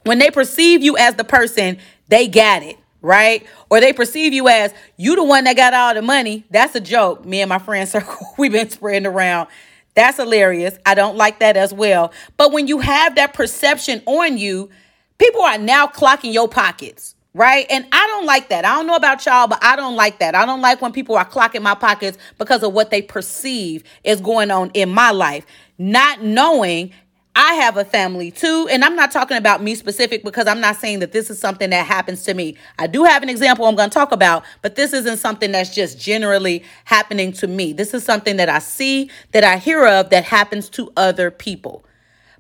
When 0.04 0.20
they 0.20 0.32
perceive 0.32 0.82
you 0.82 0.98
as 0.98 1.16
the 1.16 1.24
person, 1.24 1.80
they 2.08 2.28
got 2.28 2.64
it 2.64 2.78
right? 3.02 3.46
Or 3.70 3.80
they 3.80 3.94
perceive 3.94 4.34
you 4.34 4.50
as 4.50 4.74
you 4.98 5.16
the 5.16 5.24
one 5.24 5.44
that 5.46 5.56
got 5.56 5.74
all 5.74 5.94
the 5.94 6.02
money. 6.02 6.46
That's 6.50 6.76
a 6.76 6.82
joke. 6.82 7.26
Me 7.26 7.42
and 7.42 7.50
my 7.50 7.60
friend 7.60 7.88
circle, 7.90 8.34
we've 8.38 8.52
been 8.52 8.70
spreading 8.70 9.06
around. 9.06 9.48
That's 9.96 10.18
hilarious. 10.18 10.78
I 10.86 10.94
don't 10.94 11.18
like 11.18 11.40
that 11.40 11.58
as 11.58 11.74
well. 11.74 12.12
But 12.38 12.52
when 12.52 12.68
you 12.68 12.80
have 12.80 13.16
that 13.16 13.34
perception 13.34 14.04
on 14.06 14.38
you, 14.38 14.70
people 15.18 15.42
are 15.42 15.58
now 15.58 15.88
clocking 15.88 16.34
your 16.34 16.48
pockets. 16.48 17.16
Right. 17.34 17.68
And 17.70 17.86
I 17.92 18.08
don't 18.08 18.26
like 18.26 18.50
that. 18.50 18.66
I 18.66 18.76
don't 18.76 18.88
know 18.88 18.96
about 18.96 19.24
y'all, 19.24 19.48
but 19.48 19.60
I 19.62 19.76
don't 19.76 19.96
like 19.96 20.18
that. 20.20 20.34
I 20.34 20.44
don't 20.44 20.62
like 20.62 20.82
when 20.82 20.92
people 20.92 21.16
are 21.16 21.26
clocking 21.26 21.62
my 21.62 21.76
pockets 21.76 22.18
because 22.40 22.64
of 22.64 22.74
what 22.74 22.90
they 22.90 23.00
perceive 23.00 23.84
is 24.04 24.22
going 24.22 24.50
on 24.50 24.72
in 24.74 24.90
my 24.90 25.12
life, 25.12 25.46
not 25.78 26.24
knowing 26.24 26.92
I 27.36 27.54
have 27.54 27.78
a 27.78 27.86
family 27.86 28.32
too. 28.32 28.68
And 28.72 28.84
I'm 28.84 28.96
not 28.96 29.12
talking 29.12 29.38
about 29.38 29.62
me 29.62 29.76
specific 29.76 30.24
because 30.24 30.48
I'm 30.48 30.60
not 30.60 30.78
saying 30.78 30.98
that 31.00 31.12
this 31.12 31.30
is 31.30 31.40
something 31.40 31.70
that 31.70 31.86
happens 31.86 32.24
to 32.24 32.34
me. 32.34 32.58
I 32.80 32.88
do 32.88 33.04
have 33.04 33.22
an 33.22 33.30
example 33.30 33.66
I'm 33.66 33.76
going 33.76 33.92
to 33.92 33.94
talk 33.94 34.12
about, 34.12 34.44
but 34.64 34.76
this 34.76 34.92
isn't 34.92 35.18
something 35.18 35.52
that's 35.52 35.70
just 35.70 36.00
generally 36.00 36.64
happening 36.86 37.32
to 37.34 37.46
me. 37.46 37.72
This 37.74 37.94
is 37.94 38.04
something 38.04 38.38
that 38.38 38.50
I 38.50 38.58
see, 38.58 39.12
that 39.34 39.44
I 39.44 39.58
hear 39.58 39.86
of, 39.86 40.10
that 40.10 40.24
happens 40.24 40.68
to 40.70 40.92
other 40.98 41.30
people. 41.30 41.86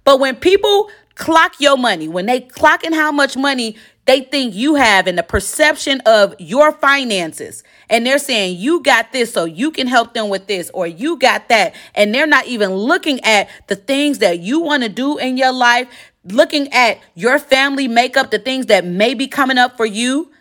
But 0.03 0.19
when 0.19 0.35
people 0.35 0.89
clock 1.17 1.55
your 1.59 1.77
money, 1.77 2.07
when 2.07 2.27
they 2.27 2.41
clocking 2.41 2.93
how 2.93 3.11
much 3.11 3.35
money 3.35 3.75
they 4.05 4.21
think 4.21 4.55
you 4.55 4.75
have 4.75 5.05
and 5.07 5.17
the 5.17 5.23
perception 5.23 5.99
of 6.05 6.33
your 6.39 6.71
finances. 6.71 7.63
And 7.89 8.05
they're 8.05 8.19
saying, 8.19 8.57
you 8.57 8.81
got 8.81 9.11
this, 9.11 9.33
so 9.33 9.43
you 9.43 9.71
can 9.71 9.87
help 9.87 10.13
them 10.13 10.29
with 10.29 10.47
this, 10.47 10.71
or 10.73 10.87
you 10.87 11.17
got 11.17 11.49
that. 11.49 11.75
And 11.93 12.15
they're 12.15 12.27
not 12.27 12.45
even 12.45 12.71
looking 12.71 13.19
at 13.25 13.49
the 13.67 13.75
things 13.75 14.19
that 14.19 14.39
you 14.39 14.61
want 14.61 14.83
to 14.83 14.89
do 14.89 15.17
in 15.17 15.35
your 15.37 15.51
life, 15.51 15.89
looking 16.23 16.71
at 16.71 16.99
your 17.15 17.39
family 17.39 17.87
makeup, 17.87 18.31
the 18.31 18.39
things 18.39 18.67
that 18.67 18.85
may 18.85 19.13
be 19.13 19.27
coming 19.27 19.57
up 19.57 19.75
for 19.75 19.85
you, 19.85 20.31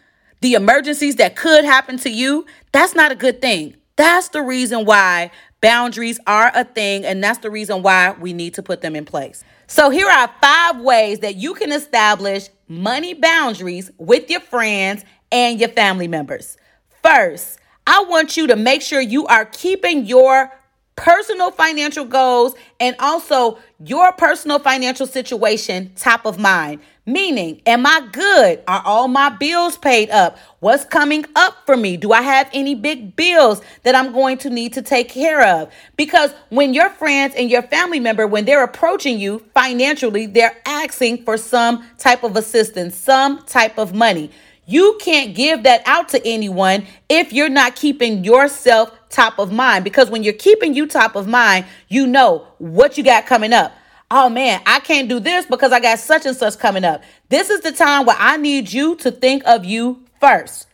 the 0.43 0.55
emergencies 0.55 1.17
that 1.17 1.35
could 1.35 1.65
happen 1.65 1.97
to 1.99 2.11
you. 2.11 2.47
That's 2.71 2.95
not 2.95 3.11
a 3.11 3.17
good 3.17 3.41
thing. 3.41 3.77
That's 3.97 4.29
the 4.29 4.43
reason 4.43 4.85
why 4.85 5.31
boundaries 5.61 6.19
are 6.27 6.51
a 6.55 6.65
thing, 6.65 7.05
and 7.05 7.23
that's 7.23 7.39
the 7.39 7.51
reason 7.51 7.83
why 7.83 8.15
we 8.19 8.33
need 8.33 8.55
to 8.55 8.63
put 8.63 8.81
them 8.81 8.97
in 8.97 9.05
place. 9.05 9.45
So, 9.67 9.91
here 9.91 10.09
are 10.09 10.31
five 10.41 10.81
ways 10.81 11.21
that 11.21 11.37
you 11.37 11.55
can 11.55 11.73
establish 11.73 12.49
money 12.69 13.15
boundaries 13.15 13.91
with 13.99 14.31
your 14.31 14.41
friends 14.41 15.05
and 15.33 15.59
your 15.59 15.71
family 15.71 16.09
members. 16.09 16.57
First, 17.03 17.59
I 17.87 18.05
want 18.09 18.37
you 18.37 18.47
to 18.49 18.57
make 18.57 18.83
sure 18.83 19.01
you 19.01 19.27
are 19.27 19.45
keeping 19.45 20.07
your 20.07 20.53
personal 20.97 21.51
financial 21.51 22.05
goals 22.05 22.55
and 22.81 22.97
also 22.99 23.59
your 23.85 24.13
personal 24.13 24.59
financial 24.59 25.07
situation 25.07 25.93
top 25.95 26.25
of 26.25 26.39
mind. 26.39 26.81
Meaning, 27.09 27.63
am 27.67 27.87
I 27.87 28.09
good? 28.11 28.65
Are 28.67 28.83
all 28.85 29.07
my 29.07 29.29
bills 29.29 29.79
paid 29.79 30.11
up? 30.11 30.39
What's 30.59 30.85
coming 30.85 31.25
up 31.37 31.55
for 31.65 31.77
me? 31.77 31.97
Do 31.97 32.11
I 32.11 32.23
have 32.23 32.51
any 32.53 32.75
big 32.75 33.15
bills 33.15 33.63
that 33.85 33.95
I'm 33.95 34.13
going 34.13 34.39
to 34.39 34.51
need 34.51 34.73
to 34.73 34.83
take 34.83 35.09
care 35.09 35.47
of? 35.47 35.73
Because 35.97 36.35
when 36.49 36.75
your 36.75 36.91
friends 36.91 37.35
and 37.37 37.49
your 37.49 37.63
family 37.63 38.01
member, 38.01 38.27
when 38.27 38.45
they're 38.45 38.65
approaching 38.65 39.21
you 39.21 39.45
financially, 39.55 40.27
they're 40.27 40.57
asking 40.67 41.23
for 41.23 41.37
some 41.37 41.87
type 41.97 42.25
of 42.25 42.35
assistance, 42.37 42.97
some 42.97 43.45
type 43.45 43.79
of 43.79 43.95
money. 43.95 44.33
You 44.67 44.99
can't 45.01 45.35
give 45.35 45.63
that 45.63 45.83
out 45.87 46.09
to 46.11 46.27
anyone 46.27 46.87
if 47.09 47.33
you're 47.33 47.49
not 47.49 47.77
keeping 47.77 48.25
yourself 48.25 48.91
top 49.09 49.39
of 49.39 49.53
mind. 49.53 49.85
Because 49.85 50.11
when 50.11 50.25
you're 50.25 50.33
keeping 50.33 50.75
you 50.75 50.87
top 50.87 51.15
of 51.15 51.29
mind, 51.29 51.67
you 51.89 52.07
know 52.07 52.47
what 52.59 52.99
you 52.99 53.05
got 53.05 53.27
coming 53.27 53.53
up. 53.53 53.73
Oh 54.11 54.29
man, 54.29 54.61
I 54.67 54.81
can't 54.81 55.09
do 55.09 55.21
this 55.21 55.47
because 55.47 55.73
I 55.73 55.81
got 55.81 55.99
such 55.99 56.27
and 56.27 56.37
such 56.37 56.59
coming 56.59 56.85
up. 56.85 57.03
This 57.29 57.51
is 57.51 57.61
the 57.61 57.73
time 57.73 58.07
where 58.07 58.17
I 58.19 58.37
need 58.37 58.73
you 58.73 58.97
to 58.97 59.11
think 59.11 59.45
of 59.47 59.65
you 59.65 60.03
first. 60.21 60.67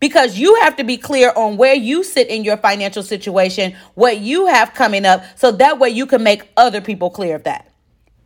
Because 0.00 0.38
you 0.38 0.54
have 0.56 0.76
to 0.76 0.84
be 0.84 0.98
clear 0.98 1.32
on 1.34 1.56
where 1.56 1.74
you 1.74 2.02
sit 2.02 2.28
in 2.28 2.44
your 2.44 2.58
financial 2.58 3.02
situation, 3.02 3.74
what 3.94 4.18
you 4.18 4.46
have 4.46 4.74
coming 4.74 5.06
up, 5.06 5.22
so 5.34 5.50
that 5.52 5.78
way 5.78 5.88
you 5.88 6.04
can 6.04 6.22
make 6.22 6.50
other 6.58 6.82
people 6.82 7.08
clear 7.08 7.36
of 7.36 7.44
that. 7.44 7.70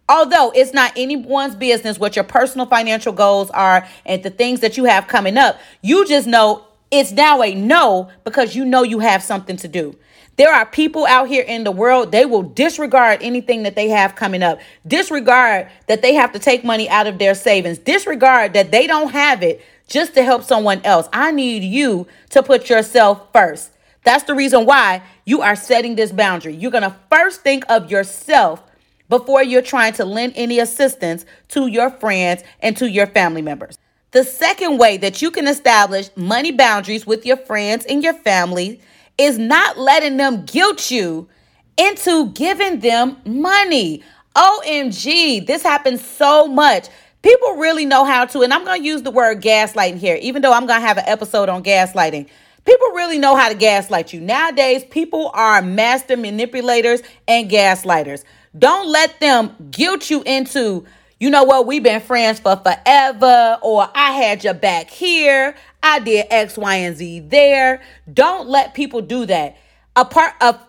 Although 0.08 0.52
it's 0.54 0.72
not 0.72 0.92
anyone's 0.96 1.54
business 1.54 1.98
what 1.98 2.16
your 2.16 2.24
personal 2.24 2.66
financial 2.66 3.12
goals 3.12 3.50
are 3.50 3.86
and 4.06 4.22
the 4.22 4.30
things 4.30 4.60
that 4.60 4.76
you 4.76 4.84
have 4.84 5.06
coming 5.06 5.36
up, 5.36 5.58
you 5.82 6.06
just 6.06 6.26
know 6.26 6.64
it's 6.90 7.12
now 7.12 7.42
a 7.42 7.54
no 7.54 8.08
because 8.24 8.56
you 8.56 8.64
know 8.64 8.82
you 8.82 9.00
have 9.00 9.22
something 9.22 9.56
to 9.58 9.68
do. 9.68 9.94
There 10.36 10.54
are 10.54 10.64
people 10.64 11.04
out 11.04 11.28
here 11.28 11.42
in 11.42 11.64
the 11.64 11.72
world, 11.72 12.12
they 12.12 12.24
will 12.24 12.44
disregard 12.44 13.22
anything 13.22 13.64
that 13.64 13.74
they 13.74 13.88
have 13.88 14.14
coming 14.14 14.42
up, 14.42 14.60
disregard 14.86 15.68
that 15.88 16.00
they 16.00 16.14
have 16.14 16.32
to 16.32 16.38
take 16.38 16.64
money 16.64 16.88
out 16.88 17.08
of 17.08 17.18
their 17.18 17.34
savings, 17.34 17.76
disregard 17.76 18.52
that 18.52 18.70
they 18.70 18.86
don't 18.86 19.10
have 19.10 19.42
it 19.42 19.60
just 19.88 20.14
to 20.14 20.22
help 20.22 20.44
someone 20.44 20.80
else. 20.84 21.08
I 21.12 21.32
need 21.32 21.64
you 21.64 22.06
to 22.30 22.42
put 22.42 22.70
yourself 22.70 23.32
first. 23.32 23.72
That's 24.04 24.24
the 24.24 24.34
reason 24.34 24.64
why 24.64 25.02
you 25.24 25.42
are 25.42 25.56
setting 25.56 25.96
this 25.96 26.12
boundary. 26.12 26.54
You're 26.54 26.70
going 26.70 26.82
to 26.82 26.96
first 27.10 27.42
think 27.42 27.64
of 27.68 27.90
yourself 27.90 28.62
before 29.08 29.42
you're 29.42 29.62
trying 29.62 29.92
to 29.94 30.04
lend 30.04 30.32
any 30.36 30.58
assistance 30.58 31.24
to 31.48 31.66
your 31.66 31.90
friends 31.90 32.42
and 32.60 32.76
to 32.76 32.88
your 32.88 33.06
family 33.06 33.42
members. 33.42 33.78
The 34.10 34.24
second 34.24 34.78
way 34.78 34.96
that 34.98 35.20
you 35.20 35.30
can 35.30 35.46
establish 35.46 36.08
money 36.16 36.50
boundaries 36.50 37.06
with 37.06 37.26
your 37.26 37.36
friends 37.36 37.84
and 37.86 38.02
your 38.02 38.14
family 38.14 38.80
is 39.18 39.38
not 39.38 39.78
letting 39.78 40.16
them 40.16 40.44
guilt 40.46 40.90
you 40.90 41.28
into 41.76 42.30
giving 42.30 42.80
them 42.80 43.16
money. 43.26 44.02
OMG, 44.34 45.46
this 45.46 45.62
happens 45.62 46.04
so 46.04 46.46
much. 46.46 46.88
People 47.22 47.56
really 47.56 47.84
know 47.84 48.04
how 48.04 48.24
to, 48.26 48.42
and 48.42 48.54
I'm 48.54 48.64
going 48.64 48.80
to 48.80 48.86
use 48.86 49.02
the 49.02 49.10
word 49.10 49.42
gaslighting 49.42 49.98
here, 49.98 50.16
even 50.22 50.40
though 50.40 50.52
I'm 50.52 50.66
going 50.66 50.80
to 50.80 50.86
have 50.86 50.98
an 50.98 51.04
episode 51.06 51.48
on 51.48 51.62
gaslighting. 51.62 52.28
People 52.64 52.88
really 52.92 53.18
know 53.18 53.34
how 53.34 53.48
to 53.48 53.54
gaslight 53.54 54.12
you. 54.12 54.20
Nowadays, 54.20 54.84
people 54.84 55.30
are 55.34 55.60
master 55.60 56.16
manipulators 56.16 57.02
and 57.26 57.50
gaslighters. 57.50 58.24
Don't 58.56 58.88
let 58.88 59.18
them 59.20 59.54
guilt 59.70 60.10
you 60.10 60.22
into, 60.22 60.86
you 61.18 61.30
know 61.30 61.44
what, 61.44 61.66
we've 61.66 61.82
been 61.82 62.00
friends 62.00 62.40
for 62.40 62.56
forever, 62.56 63.58
or 63.62 63.88
I 63.94 64.12
had 64.12 64.44
your 64.44 64.54
back 64.54 64.90
here, 64.90 65.54
I 65.82 65.98
did 65.98 66.26
X, 66.30 66.56
Y, 66.56 66.74
and 66.76 66.96
Z 66.96 67.20
there. 67.20 67.82
Don't 68.12 68.48
let 68.48 68.74
people 68.74 69.00
do 69.00 69.26
that. 69.26 69.56
A 69.96 70.04
part 70.04 70.34
of 70.40 70.60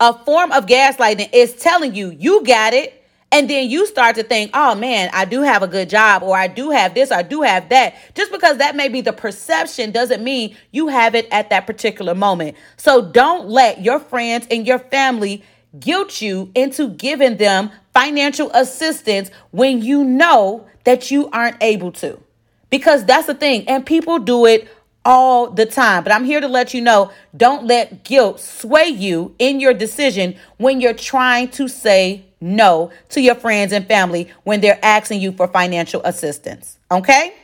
a 0.00 0.24
form 0.24 0.52
of 0.52 0.66
gaslighting 0.66 1.30
is 1.32 1.54
telling 1.54 1.94
you 1.94 2.10
you 2.10 2.44
got 2.44 2.74
it. 2.74 2.96
And 3.32 3.48
then 3.48 3.70
you 3.70 3.86
start 3.86 4.16
to 4.16 4.24
think, 4.24 4.50
oh 4.54 4.74
man, 4.74 5.08
I 5.12 5.24
do 5.24 5.42
have 5.42 5.62
a 5.62 5.68
good 5.68 5.88
job, 5.88 6.24
or 6.24 6.36
I 6.36 6.48
do 6.48 6.70
have 6.70 6.94
this, 6.94 7.12
I 7.12 7.22
do 7.22 7.42
have 7.42 7.68
that. 7.68 7.94
Just 8.16 8.32
because 8.32 8.58
that 8.58 8.74
may 8.74 8.88
be 8.88 9.02
the 9.02 9.12
perception 9.12 9.92
doesn't 9.92 10.24
mean 10.24 10.56
you 10.72 10.88
have 10.88 11.14
it 11.14 11.28
at 11.30 11.48
that 11.50 11.64
particular 11.64 12.16
moment. 12.16 12.56
So 12.76 13.00
don't 13.08 13.48
let 13.48 13.82
your 13.82 14.00
friends 14.00 14.48
and 14.50 14.66
your 14.66 14.80
family 14.80 15.44
guilt 15.78 16.20
you 16.20 16.50
into 16.54 16.88
giving 16.88 17.36
them 17.36 17.70
financial 17.92 18.50
assistance 18.52 19.30
when 19.50 19.82
you 19.82 20.04
know 20.04 20.66
that 20.84 21.10
you 21.10 21.28
aren't 21.30 21.62
able 21.62 21.92
to. 21.92 22.18
Because 22.70 23.04
that's 23.04 23.26
the 23.26 23.34
thing. 23.34 23.68
And 23.68 23.84
people 23.84 24.18
do 24.18 24.46
it 24.46 24.68
all 25.04 25.50
the 25.50 25.66
time. 25.66 26.04
But 26.04 26.12
I'm 26.12 26.24
here 26.24 26.40
to 26.40 26.48
let 26.48 26.74
you 26.74 26.80
know 26.80 27.10
don't 27.36 27.66
let 27.66 28.04
guilt 28.04 28.40
sway 28.40 28.86
you 28.86 29.34
in 29.38 29.60
your 29.60 29.74
decision 29.74 30.36
when 30.58 30.80
you're 30.80 30.94
trying 30.94 31.48
to 31.50 31.68
say 31.68 32.24
no 32.40 32.90
to 33.10 33.20
your 33.20 33.34
friends 33.34 33.72
and 33.72 33.86
family 33.86 34.28
when 34.44 34.60
they're 34.60 34.78
asking 34.82 35.20
you 35.20 35.32
for 35.32 35.48
financial 35.48 36.02
assistance. 36.04 36.78
Okay? 36.90 37.34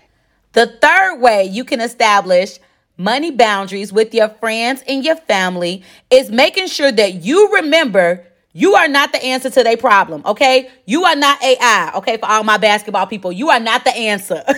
The 0.53 0.67
third 0.81 1.21
way 1.21 1.45
you 1.45 1.65
can 1.65 1.81
establish 1.81 2.59
money 2.97 3.31
boundaries 3.31 3.93
with 3.93 4.15
your 4.15 4.29
friends 4.29 4.83
and 4.89 5.05
your 5.05 5.17
family 5.17 5.83
is 6.11 6.31
making 6.31 6.69
sure 6.69 6.93
that 6.93 7.25
you 7.25 7.53
remember 7.55 8.25
You 8.57 8.75
are 8.75 8.89
not 8.89 9.13
the 9.13 9.23
answer 9.23 9.51
to 9.51 9.63
their 9.63 9.77
problem, 9.77 10.23
okay? 10.25 10.71
You 10.87 11.05
are 11.05 11.15
not 11.15 11.43
AI, 11.43 11.93
okay? 11.97 12.17
For 12.17 12.25
all 12.25 12.43
my 12.43 12.57
basketball 12.57 13.07
people, 13.07 13.31
you 13.31 13.51
are 13.51 13.61
not 13.61 13.85
the 13.85 13.95
answer. 13.95 14.43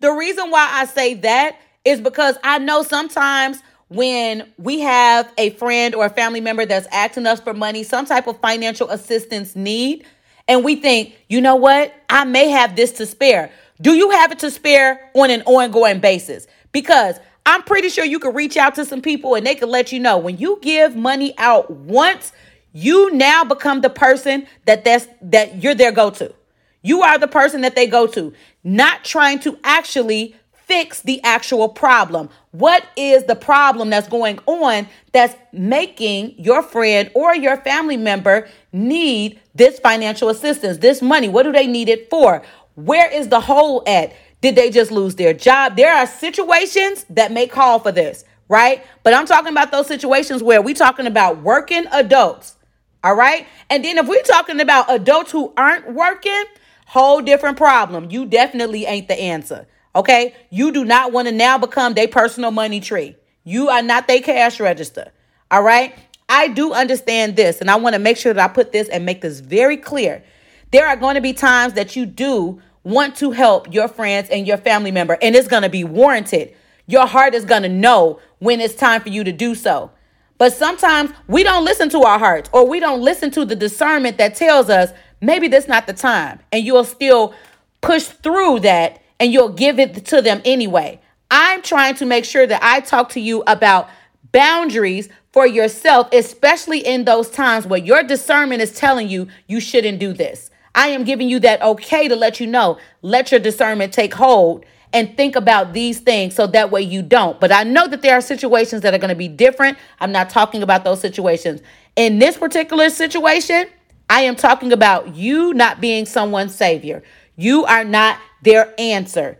the 0.00 0.10
reason 0.10 0.50
why 0.50 0.68
I 0.68 0.84
say 0.86 1.14
that 1.14 1.60
is 1.84 2.00
because 2.00 2.36
I 2.42 2.58
know 2.58 2.82
sometimes 2.82 3.62
when 3.86 4.52
we 4.58 4.80
have 4.80 5.32
a 5.38 5.50
friend 5.50 5.94
or 5.94 6.06
a 6.06 6.10
family 6.10 6.40
member 6.40 6.66
that's 6.66 6.88
asking 6.88 7.28
us 7.28 7.40
for 7.40 7.54
money, 7.54 7.84
some 7.84 8.04
type 8.04 8.26
of 8.26 8.40
financial 8.40 8.90
assistance 8.90 9.54
need, 9.54 10.04
and 10.48 10.64
we 10.64 10.74
think, 10.74 11.14
you 11.28 11.40
know 11.40 11.54
what? 11.54 11.94
I 12.10 12.24
may 12.24 12.48
have 12.48 12.74
this 12.74 12.90
to 12.94 13.06
spare. 13.06 13.52
Do 13.80 13.92
you 13.92 14.10
have 14.10 14.32
it 14.32 14.40
to 14.40 14.50
spare 14.50 15.10
on 15.14 15.30
an 15.30 15.42
ongoing 15.42 16.00
basis? 16.00 16.46
Because 16.72 17.18
I'm 17.46 17.62
pretty 17.62 17.88
sure 17.88 18.04
you 18.04 18.18
could 18.18 18.34
reach 18.34 18.56
out 18.56 18.74
to 18.74 18.84
some 18.84 19.00
people 19.00 19.34
and 19.34 19.46
they 19.46 19.54
could 19.54 19.68
let 19.68 19.92
you 19.92 20.00
know 20.00 20.18
when 20.18 20.36
you 20.38 20.58
give 20.60 20.96
money 20.96 21.32
out 21.38 21.70
once, 21.70 22.32
you 22.72 23.10
now 23.12 23.44
become 23.44 23.80
the 23.80 23.90
person 23.90 24.46
that 24.66 24.84
that's 24.84 25.08
that 25.22 25.62
you're 25.62 25.74
their 25.74 25.92
go-to. 25.92 26.34
You 26.82 27.02
are 27.02 27.18
the 27.18 27.28
person 27.28 27.62
that 27.62 27.74
they 27.74 27.86
go 27.86 28.06
to, 28.08 28.32
not 28.62 29.04
trying 29.04 29.40
to 29.40 29.58
actually 29.64 30.36
fix 30.52 31.00
the 31.00 31.20
actual 31.24 31.68
problem. 31.68 32.28
What 32.50 32.84
is 32.94 33.24
the 33.24 33.34
problem 33.34 33.88
that's 33.88 34.06
going 34.06 34.38
on 34.46 34.86
that's 35.12 35.34
making 35.50 36.34
your 36.38 36.62
friend 36.62 37.10
or 37.14 37.34
your 37.34 37.56
family 37.56 37.96
member 37.96 38.46
need 38.70 39.40
this 39.54 39.80
financial 39.80 40.28
assistance, 40.28 40.78
this 40.78 41.00
money? 41.00 41.28
What 41.28 41.44
do 41.44 41.52
they 41.52 41.66
need 41.66 41.88
it 41.88 42.10
for? 42.10 42.42
Where 42.78 43.10
is 43.10 43.28
the 43.28 43.40
hole 43.40 43.82
at? 43.88 44.14
Did 44.40 44.54
they 44.54 44.70
just 44.70 44.92
lose 44.92 45.16
their 45.16 45.34
job? 45.34 45.76
There 45.76 45.92
are 45.92 46.06
situations 46.06 47.04
that 47.10 47.32
may 47.32 47.48
call 47.48 47.80
for 47.80 47.90
this, 47.90 48.24
right? 48.48 48.86
But 49.02 49.14
I'm 49.14 49.26
talking 49.26 49.50
about 49.50 49.72
those 49.72 49.88
situations 49.88 50.44
where 50.44 50.62
we're 50.62 50.76
talking 50.76 51.08
about 51.08 51.42
working 51.42 51.86
adults, 51.90 52.54
all 53.02 53.16
right? 53.16 53.48
And 53.68 53.84
then 53.84 53.98
if 53.98 54.06
we're 54.06 54.22
talking 54.22 54.60
about 54.60 54.88
adults 54.92 55.32
who 55.32 55.52
aren't 55.56 55.92
working, 55.92 56.44
whole 56.86 57.20
different 57.20 57.56
problem. 57.56 58.12
You 58.12 58.26
definitely 58.26 58.86
ain't 58.86 59.08
the 59.08 59.20
answer, 59.20 59.66
okay? 59.96 60.36
You 60.50 60.70
do 60.70 60.84
not 60.84 61.12
want 61.12 61.26
to 61.26 61.34
now 61.34 61.58
become 61.58 61.94
their 61.94 62.06
personal 62.06 62.52
money 62.52 62.78
tree. 62.78 63.16
You 63.42 63.70
are 63.70 63.82
not 63.82 64.06
their 64.06 64.20
cash 64.20 64.60
register, 64.60 65.10
all 65.50 65.64
right? 65.64 65.96
I 66.28 66.46
do 66.46 66.72
understand 66.72 67.34
this, 67.34 67.60
and 67.60 67.72
I 67.72 67.74
want 67.74 67.94
to 67.94 67.98
make 67.98 68.18
sure 68.18 68.32
that 68.32 68.50
I 68.50 68.52
put 68.52 68.70
this 68.70 68.88
and 68.88 69.04
make 69.04 69.20
this 69.20 69.40
very 69.40 69.76
clear. 69.76 70.22
There 70.70 70.86
are 70.86 70.96
going 70.96 71.16
to 71.16 71.20
be 71.20 71.32
times 71.32 71.72
that 71.72 71.96
you 71.96 72.06
do 72.06 72.60
want 72.88 73.16
to 73.16 73.30
help 73.30 73.72
your 73.72 73.86
friends 73.86 74.28
and 74.30 74.46
your 74.46 74.56
family 74.56 74.90
member, 74.90 75.18
and 75.20 75.36
it's 75.36 75.48
going 75.48 75.62
to 75.62 75.68
be 75.68 75.84
warranted. 75.84 76.54
Your 76.86 77.06
heart 77.06 77.34
is 77.34 77.44
going 77.44 77.62
to 77.62 77.68
know 77.68 78.18
when 78.38 78.60
it's 78.60 78.74
time 78.74 79.02
for 79.02 79.10
you 79.10 79.22
to 79.24 79.32
do 79.32 79.54
so. 79.54 79.90
But 80.38 80.52
sometimes 80.52 81.10
we 81.26 81.42
don't 81.42 81.64
listen 81.64 81.90
to 81.90 82.02
our 82.02 82.18
hearts 82.18 82.48
or 82.52 82.66
we 82.66 82.80
don't 82.80 83.02
listen 83.02 83.30
to 83.32 83.44
the 83.44 83.56
discernment 83.56 84.18
that 84.18 84.36
tells 84.36 84.70
us 84.70 84.92
maybe 85.20 85.48
that's 85.48 85.68
not 85.68 85.86
the 85.86 85.92
time. 85.92 86.38
And 86.52 86.64
you'll 86.64 86.84
still 86.84 87.34
push 87.80 88.04
through 88.04 88.60
that 88.60 89.02
and 89.20 89.32
you'll 89.32 89.50
give 89.50 89.78
it 89.78 90.06
to 90.06 90.22
them 90.22 90.40
anyway. 90.44 91.00
I'm 91.30 91.60
trying 91.60 91.96
to 91.96 92.06
make 92.06 92.24
sure 92.24 92.46
that 92.46 92.62
I 92.62 92.80
talk 92.80 93.10
to 93.10 93.20
you 93.20 93.42
about 93.46 93.90
boundaries 94.32 95.08
for 95.32 95.46
yourself, 95.46 96.08
especially 96.12 96.80
in 96.80 97.04
those 97.04 97.28
times 97.30 97.66
where 97.66 97.80
your 97.80 98.02
discernment 98.02 98.62
is 98.62 98.72
telling 98.72 99.08
you 99.08 99.28
you 99.46 99.60
shouldn't 99.60 99.98
do 99.98 100.12
this. 100.12 100.50
I 100.78 100.90
am 100.90 101.02
giving 101.02 101.28
you 101.28 101.40
that 101.40 101.60
okay 101.60 102.06
to 102.06 102.14
let 102.14 102.38
you 102.38 102.46
know. 102.46 102.78
Let 103.02 103.32
your 103.32 103.40
discernment 103.40 103.92
take 103.92 104.14
hold 104.14 104.64
and 104.92 105.16
think 105.16 105.34
about 105.34 105.72
these 105.72 105.98
things 105.98 106.36
so 106.36 106.46
that 106.46 106.70
way 106.70 106.82
you 106.82 107.02
don't. 107.02 107.40
But 107.40 107.50
I 107.50 107.64
know 107.64 107.88
that 107.88 108.00
there 108.00 108.14
are 108.14 108.20
situations 108.20 108.82
that 108.82 108.94
are 108.94 108.98
going 108.98 109.08
to 109.08 109.16
be 109.16 109.26
different. 109.26 109.76
I'm 109.98 110.12
not 110.12 110.30
talking 110.30 110.62
about 110.62 110.84
those 110.84 111.00
situations. 111.00 111.62
In 111.96 112.20
this 112.20 112.36
particular 112.38 112.90
situation, 112.90 113.66
I 114.08 114.20
am 114.20 114.36
talking 114.36 114.72
about 114.72 115.16
you 115.16 115.52
not 115.52 115.80
being 115.80 116.06
someone's 116.06 116.54
savior. 116.54 117.02
You 117.34 117.64
are 117.64 117.82
not 117.82 118.16
their 118.44 118.72
answer 118.78 119.36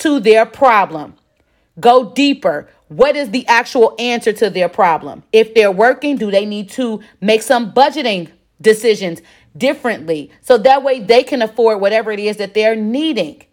to 0.00 0.18
their 0.18 0.44
problem. 0.44 1.14
Go 1.78 2.10
deeper. 2.10 2.68
What 2.88 3.14
is 3.14 3.30
the 3.30 3.46
actual 3.46 3.94
answer 4.00 4.32
to 4.32 4.50
their 4.50 4.68
problem? 4.68 5.22
If 5.32 5.54
they're 5.54 5.70
working, 5.70 6.16
do 6.16 6.32
they 6.32 6.44
need 6.44 6.70
to 6.70 7.02
make 7.20 7.42
some 7.42 7.72
budgeting 7.72 8.32
decisions? 8.60 9.22
Differently 9.56 10.30
so 10.40 10.58
that 10.58 10.82
way 10.82 11.00
they 11.00 11.22
can 11.22 11.42
afford 11.42 11.80
whatever 11.80 12.10
it 12.10 12.18
is 12.18 12.36
that 12.38 12.54
they're 12.54 12.76
needing. 12.76 13.44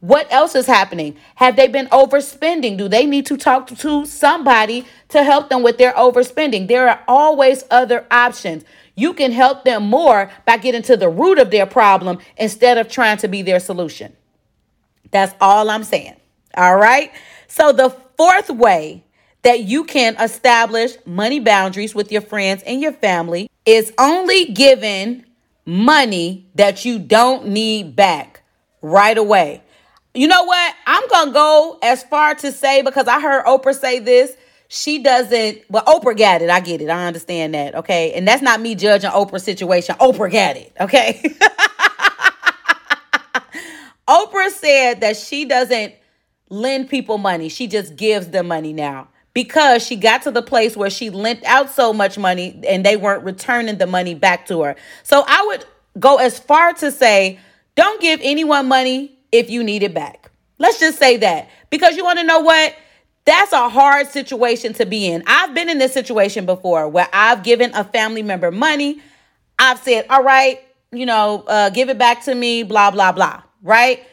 What 0.00 0.32
else 0.32 0.54
is 0.54 0.66
happening? 0.66 1.16
Have 1.36 1.56
they 1.56 1.66
been 1.66 1.86
overspending? 1.86 2.78
Do 2.78 2.88
they 2.88 3.04
need 3.04 3.26
to 3.26 3.36
talk 3.36 3.66
to 3.66 4.06
somebody 4.06 4.86
to 5.08 5.24
help 5.24 5.48
them 5.48 5.64
with 5.64 5.78
their 5.78 5.92
overspending? 5.94 6.68
There 6.68 6.88
are 6.88 7.02
always 7.08 7.64
other 7.70 8.06
options. 8.10 8.64
You 8.94 9.12
can 9.12 9.32
help 9.32 9.64
them 9.64 9.86
more 9.86 10.30
by 10.44 10.58
getting 10.58 10.82
to 10.82 10.96
the 10.96 11.08
root 11.08 11.38
of 11.38 11.50
their 11.50 11.66
problem 11.66 12.18
instead 12.36 12.78
of 12.78 12.88
trying 12.88 13.16
to 13.18 13.28
be 13.28 13.42
their 13.42 13.58
solution. 13.58 14.16
That's 15.10 15.34
all 15.40 15.68
I'm 15.68 15.84
saying. 15.84 16.16
All 16.56 16.76
right. 16.76 17.10
So, 17.48 17.72
the 17.72 17.90
fourth 18.16 18.50
way 18.50 19.04
that 19.42 19.60
you 19.60 19.84
can 19.84 20.16
establish 20.20 20.92
money 21.06 21.40
boundaries 21.40 21.94
with 21.94 22.12
your 22.12 22.20
friends 22.20 22.62
and 22.64 22.80
your 22.80 22.92
family 22.92 23.48
is 23.64 23.92
only 23.98 24.46
given 24.46 25.24
money 25.68 26.48
that 26.54 26.86
you 26.86 26.98
don't 26.98 27.48
need 27.48 27.94
back 27.94 28.42
right 28.80 29.18
away. 29.18 29.62
You 30.14 30.26
know 30.26 30.44
what? 30.44 30.74
I'm 30.86 31.06
going 31.08 31.26
to 31.28 31.32
go 31.34 31.78
as 31.82 32.02
far 32.04 32.34
to 32.36 32.50
say 32.52 32.80
because 32.80 33.06
I 33.06 33.20
heard 33.20 33.44
Oprah 33.44 33.74
say 33.74 33.98
this. 33.98 34.32
She 34.68 35.02
doesn't, 35.02 35.62
well, 35.68 35.84
Oprah 35.84 36.16
got 36.16 36.40
it. 36.40 36.48
I 36.48 36.60
get 36.60 36.80
it. 36.80 36.88
I 36.88 37.06
understand 37.06 37.52
that. 37.52 37.74
Okay. 37.74 38.14
And 38.14 38.26
that's 38.26 38.40
not 38.40 38.62
me 38.62 38.74
judging 38.74 39.10
Oprah's 39.10 39.42
situation. 39.44 39.94
Oprah 39.96 40.32
got 40.32 40.56
it. 40.56 40.72
Okay. 40.80 41.20
Oprah 44.08 44.50
said 44.50 45.02
that 45.02 45.18
she 45.18 45.44
doesn't 45.44 45.92
lend 46.48 46.88
people 46.88 47.18
money, 47.18 47.50
she 47.50 47.66
just 47.66 47.94
gives 47.94 48.28
them 48.28 48.48
money 48.48 48.72
now 48.72 49.08
because 49.34 49.86
she 49.86 49.96
got 49.96 50.22
to 50.22 50.30
the 50.30 50.42
place 50.42 50.76
where 50.76 50.90
she 50.90 51.10
lent 51.10 51.44
out 51.44 51.70
so 51.70 51.92
much 51.92 52.18
money 52.18 52.60
and 52.66 52.84
they 52.84 52.96
weren't 52.96 53.24
returning 53.24 53.78
the 53.78 53.86
money 53.86 54.14
back 54.14 54.46
to 54.46 54.62
her. 54.62 54.76
So 55.02 55.24
I 55.26 55.44
would 55.46 55.64
go 55.98 56.16
as 56.16 56.38
far 56.38 56.72
to 56.74 56.90
say, 56.90 57.38
don't 57.74 58.00
give 58.00 58.20
anyone 58.22 58.66
money 58.66 59.18
if 59.30 59.50
you 59.50 59.62
need 59.62 59.82
it 59.82 59.94
back. 59.94 60.30
Let's 60.58 60.80
just 60.80 60.98
say 60.98 61.16
that. 61.18 61.48
Because 61.70 61.96
you 61.96 62.04
want 62.04 62.18
to 62.18 62.24
know 62.24 62.40
what? 62.40 62.74
That's 63.24 63.52
a 63.52 63.68
hard 63.68 64.08
situation 64.08 64.72
to 64.74 64.86
be 64.86 65.06
in. 65.06 65.22
I've 65.26 65.54
been 65.54 65.68
in 65.68 65.78
this 65.78 65.92
situation 65.92 66.46
before 66.46 66.88
where 66.88 67.08
I've 67.12 67.42
given 67.42 67.74
a 67.74 67.84
family 67.84 68.22
member 68.22 68.50
money. 68.50 69.00
I've 69.58 69.78
said, 69.78 70.06
all 70.08 70.22
right, 70.22 70.60
you 70.92 71.04
know, 71.04 71.44
uh, 71.46 71.70
give 71.70 71.90
it 71.90 71.98
back 71.98 72.24
to 72.24 72.34
me, 72.34 72.62
blah, 72.62 72.90
blah, 72.90 73.12
blah, 73.12 73.42
right? 73.62 74.04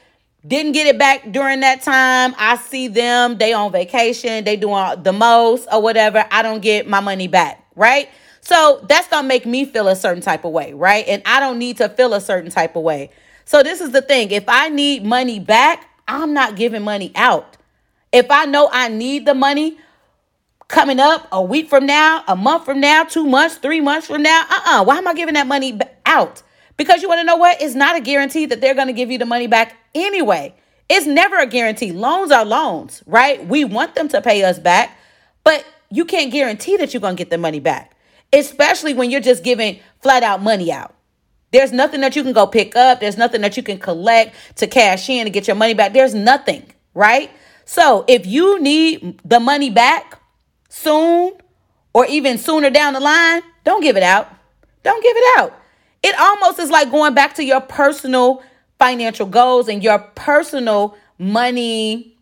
Didn't 0.45 0.73
get 0.73 0.85
it 0.85 0.99
back 0.99 1.31
during 1.31 1.61
that 1.61 1.81
time. 1.81 2.35
I 2.37 2.57
see 2.57 2.87
them, 2.87 3.37
they 3.37 3.53
on 3.53 3.71
vacation, 3.71 4.43
they 4.43 4.55
doing 4.57 5.01
the 5.01 5.13
most 5.13 5.67
or 5.71 5.81
whatever. 5.81 6.23
I 6.29 6.43
don't 6.43 6.61
get 6.61 6.87
my 6.87 6.99
money 6.99 7.27
back, 7.27 7.65
right? 7.75 8.09
So 8.41 8.85
that's 8.87 9.07
gonna 9.07 9.27
make 9.27 9.47
me 9.47 9.65
feel 9.65 9.87
a 9.87 9.95
certain 9.95 10.21
type 10.21 10.45
of 10.45 10.51
way, 10.51 10.73
right? 10.73 11.03
And 11.07 11.23
I 11.25 11.39
don't 11.39 11.57
need 11.57 11.77
to 11.77 11.89
feel 11.89 12.13
a 12.13 12.21
certain 12.21 12.51
type 12.51 12.75
of 12.75 12.83
way. 12.83 13.09
So 13.45 13.63
this 13.63 13.81
is 13.81 13.91
the 13.91 14.03
thing. 14.03 14.29
If 14.29 14.43
I 14.47 14.69
need 14.69 15.03
money 15.03 15.39
back, 15.39 15.89
I'm 16.07 16.33
not 16.33 16.55
giving 16.55 16.83
money 16.83 17.11
out. 17.15 17.57
If 18.11 18.29
I 18.29 18.45
know 18.45 18.69
I 18.71 18.87
need 18.87 19.25
the 19.25 19.33
money 19.33 19.79
coming 20.67 20.99
up 20.99 21.27
a 21.31 21.41
week 21.41 21.69
from 21.69 21.87
now, 21.87 22.23
a 22.27 22.35
month 22.35 22.65
from 22.65 22.79
now, 22.79 23.03
two 23.03 23.25
months, 23.25 23.55
three 23.55 23.81
months 23.81 24.07
from 24.07 24.21
now, 24.21 24.45
uh-uh. 24.49 24.83
Why 24.83 24.97
am 24.97 25.07
I 25.07 25.15
giving 25.15 25.33
that 25.33 25.47
money 25.47 25.79
out? 26.05 26.43
Because 26.77 27.01
you 27.01 27.07
want 27.07 27.19
to 27.19 27.23
know 27.23 27.37
what? 27.37 27.61
It's 27.61 27.75
not 27.75 27.95
a 27.95 28.01
guarantee 28.01 28.45
that 28.47 28.61
they're 28.61 28.75
going 28.75 28.87
to 28.87 28.93
give 28.93 29.11
you 29.11 29.17
the 29.17 29.25
money 29.25 29.47
back 29.47 29.77
anyway. 29.93 30.53
It's 30.89 31.07
never 31.07 31.37
a 31.37 31.47
guarantee. 31.47 31.91
Loans 31.91 32.31
are 32.31 32.45
loans, 32.45 33.01
right? 33.05 33.45
We 33.45 33.63
want 33.65 33.95
them 33.95 34.07
to 34.09 34.21
pay 34.21 34.43
us 34.43 34.59
back, 34.59 34.97
but 35.43 35.65
you 35.89 36.05
can't 36.05 36.31
guarantee 36.31 36.77
that 36.77 36.93
you're 36.93 37.01
going 37.01 37.15
to 37.15 37.21
get 37.21 37.29
the 37.29 37.37
money 37.37 37.59
back, 37.59 37.95
especially 38.33 38.93
when 38.93 39.09
you're 39.09 39.21
just 39.21 39.43
giving 39.43 39.79
flat 40.01 40.23
out 40.23 40.43
money 40.43 40.71
out. 40.71 40.93
There's 41.51 41.71
nothing 41.71 42.01
that 42.01 42.15
you 42.15 42.23
can 42.23 42.33
go 42.33 42.45
pick 42.45 42.75
up. 42.75 42.99
There's 42.99 43.17
nothing 43.17 43.41
that 43.41 43.55
you 43.55 43.63
can 43.63 43.79
collect 43.79 44.35
to 44.57 44.67
cash 44.67 45.09
in 45.09 45.25
and 45.25 45.33
get 45.33 45.47
your 45.47 45.55
money 45.55 45.73
back. 45.73 45.93
There's 45.93 46.13
nothing, 46.13 46.65
right? 46.93 47.31
So 47.63 48.03
if 48.07 48.27
you 48.27 48.59
need 48.59 49.21
the 49.23 49.39
money 49.39 49.69
back 49.69 50.19
soon 50.69 51.33
or 51.93 52.05
even 52.07 52.37
sooner 52.37 52.69
down 52.69 52.93
the 52.93 52.99
line, 52.99 53.41
don't 53.63 53.81
give 53.81 53.95
it 53.95 54.03
out. 54.03 54.29
Don't 54.83 55.01
give 55.01 55.15
it 55.15 55.39
out. 55.39 55.59
It 56.05 56.15
almost 56.19 56.59
is 56.59 56.69
like 56.69 56.91
going 56.91 57.15
back 57.15 57.33
to 57.33 57.43
your 57.43 57.61
personal 57.61 58.43
financial 58.77 59.25
goals 59.25 59.67
and 59.67 59.83
your 59.83 59.97
personal 59.97 60.95
money, 61.17 62.15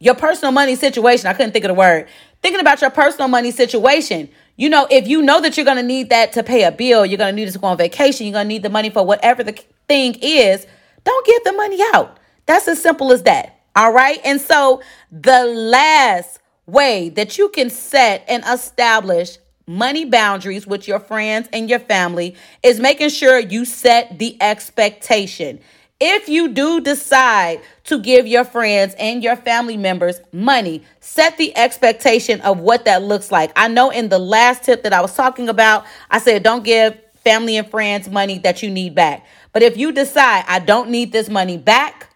your 0.00 0.14
personal 0.14 0.52
money 0.52 0.76
situation. 0.76 1.26
I 1.26 1.32
couldn't 1.32 1.52
think 1.52 1.64
of 1.64 1.70
the 1.70 1.74
word. 1.74 2.08
Thinking 2.42 2.60
about 2.60 2.82
your 2.82 2.90
personal 2.90 3.28
money 3.28 3.52
situation. 3.52 4.28
You 4.56 4.68
know, 4.68 4.86
if 4.90 5.08
you 5.08 5.22
know 5.22 5.40
that 5.40 5.56
you're 5.56 5.64
going 5.64 5.78
to 5.78 5.82
need 5.82 6.10
that 6.10 6.32
to 6.32 6.42
pay 6.42 6.64
a 6.64 6.70
bill, 6.70 7.06
you're 7.06 7.16
going 7.16 7.32
to 7.32 7.36
need 7.36 7.48
it 7.48 7.52
to 7.52 7.58
go 7.58 7.68
on 7.68 7.78
vacation, 7.78 8.26
you're 8.26 8.34
going 8.34 8.44
to 8.44 8.48
need 8.48 8.62
the 8.62 8.68
money 8.68 8.90
for 8.90 9.02
whatever 9.02 9.42
the 9.42 9.58
thing 9.88 10.16
is, 10.20 10.66
don't 11.04 11.26
give 11.26 11.42
the 11.44 11.52
money 11.54 11.78
out. 11.94 12.18
That's 12.44 12.68
as 12.68 12.82
simple 12.82 13.12
as 13.12 13.22
that. 13.22 13.60
All 13.74 13.94
right. 13.94 14.20
And 14.26 14.42
so 14.42 14.82
the 15.10 15.46
last 15.46 16.38
way 16.66 17.08
that 17.08 17.38
you 17.38 17.48
can 17.48 17.70
set 17.70 18.26
and 18.28 18.44
establish 18.44 19.38
money 19.66 20.04
boundaries 20.04 20.66
with 20.66 20.86
your 20.86 21.00
friends 21.00 21.48
and 21.52 21.70
your 21.70 21.78
family 21.78 22.34
is 22.62 22.80
making 22.80 23.08
sure 23.08 23.38
you 23.38 23.64
set 23.64 24.18
the 24.18 24.36
expectation. 24.40 25.60
If 26.00 26.28
you 26.28 26.48
do 26.48 26.80
decide 26.80 27.60
to 27.84 27.98
give 28.00 28.26
your 28.26 28.44
friends 28.44 28.94
and 28.98 29.22
your 29.22 29.36
family 29.36 29.76
members 29.76 30.20
money, 30.32 30.82
set 31.00 31.38
the 31.38 31.56
expectation 31.56 32.40
of 32.40 32.58
what 32.58 32.84
that 32.84 33.02
looks 33.02 33.30
like. 33.30 33.52
I 33.56 33.68
know 33.68 33.90
in 33.90 34.08
the 34.08 34.18
last 34.18 34.64
tip 34.64 34.82
that 34.82 34.92
I 34.92 35.00
was 35.00 35.14
talking 35.14 35.48
about, 35.48 35.84
I 36.10 36.18
said 36.18 36.42
don't 36.42 36.64
give 36.64 36.98
family 37.22 37.56
and 37.56 37.68
friends 37.70 38.08
money 38.08 38.38
that 38.38 38.62
you 38.62 38.70
need 38.70 38.94
back. 38.94 39.24
But 39.52 39.62
if 39.62 39.76
you 39.76 39.92
decide 39.92 40.44
I 40.46 40.58
don't 40.58 40.90
need 40.90 41.12
this 41.12 41.28
money 41.28 41.56
back, 41.56 42.10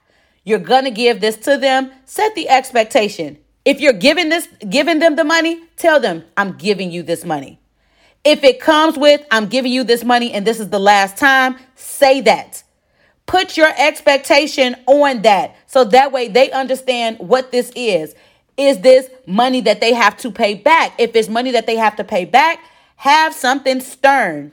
you're 0.45 0.59
going 0.59 0.85
to 0.85 0.91
give 0.91 1.21
this 1.21 1.37
to 1.37 1.57
them, 1.57 1.91
set 2.05 2.35
the 2.35 2.49
expectation. 2.49 3.39
If 3.69 3.83
you're 3.83 3.93
giving 3.93 4.31
this 4.31 4.49
giving 4.67 4.99
them 4.99 5.15
the 5.15 5.25
money, 5.25 5.61
tell 5.77 6.01
them 6.01 6.25
I'm 6.39 6.53
giving 6.53 6.91
you 6.91 7.03
this 7.03 7.23
money. 7.23 7.61
If 8.25 8.43
it 8.43 8.61
comes 8.61 8.97
with 8.97 9.21
I'm 9.31 9.47
giving 9.47 9.71
you 9.71 9.85
this 9.85 10.03
money 10.03 10.33
and 10.33 10.47
this 10.47 10.59
is 10.59 10.71
the 10.71 10.79
last 10.79 11.19
time, 11.19 11.57
say 11.75 12.23
that. 12.23 12.63
Put 13.27 13.59
your 13.59 13.69
expectation 13.77 14.75
on 14.87 15.21
that 15.21 15.55
so 15.67 15.85
that 15.85 16.13
way 16.13 16.29
they 16.29 16.51
understand 16.51 17.19
what 17.19 17.53
this 17.53 17.71
is. 17.77 18.15
Is 18.57 18.81
this 18.81 19.11
money 19.27 19.61
that 19.61 19.83
they 19.83 19.93
have 19.93 20.17
to 20.17 20.31
pay 20.31 20.55
back? 20.55 20.95
If 20.97 21.15
it's 21.15 21.29
money 21.29 21.51
that 21.51 21.67
they 21.67 21.77
have 21.77 21.97
to 21.97 22.05
pay 22.05 22.25
back, 22.25 22.61
have 22.97 23.35
something 23.35 23.81
stern. 23.81 24.53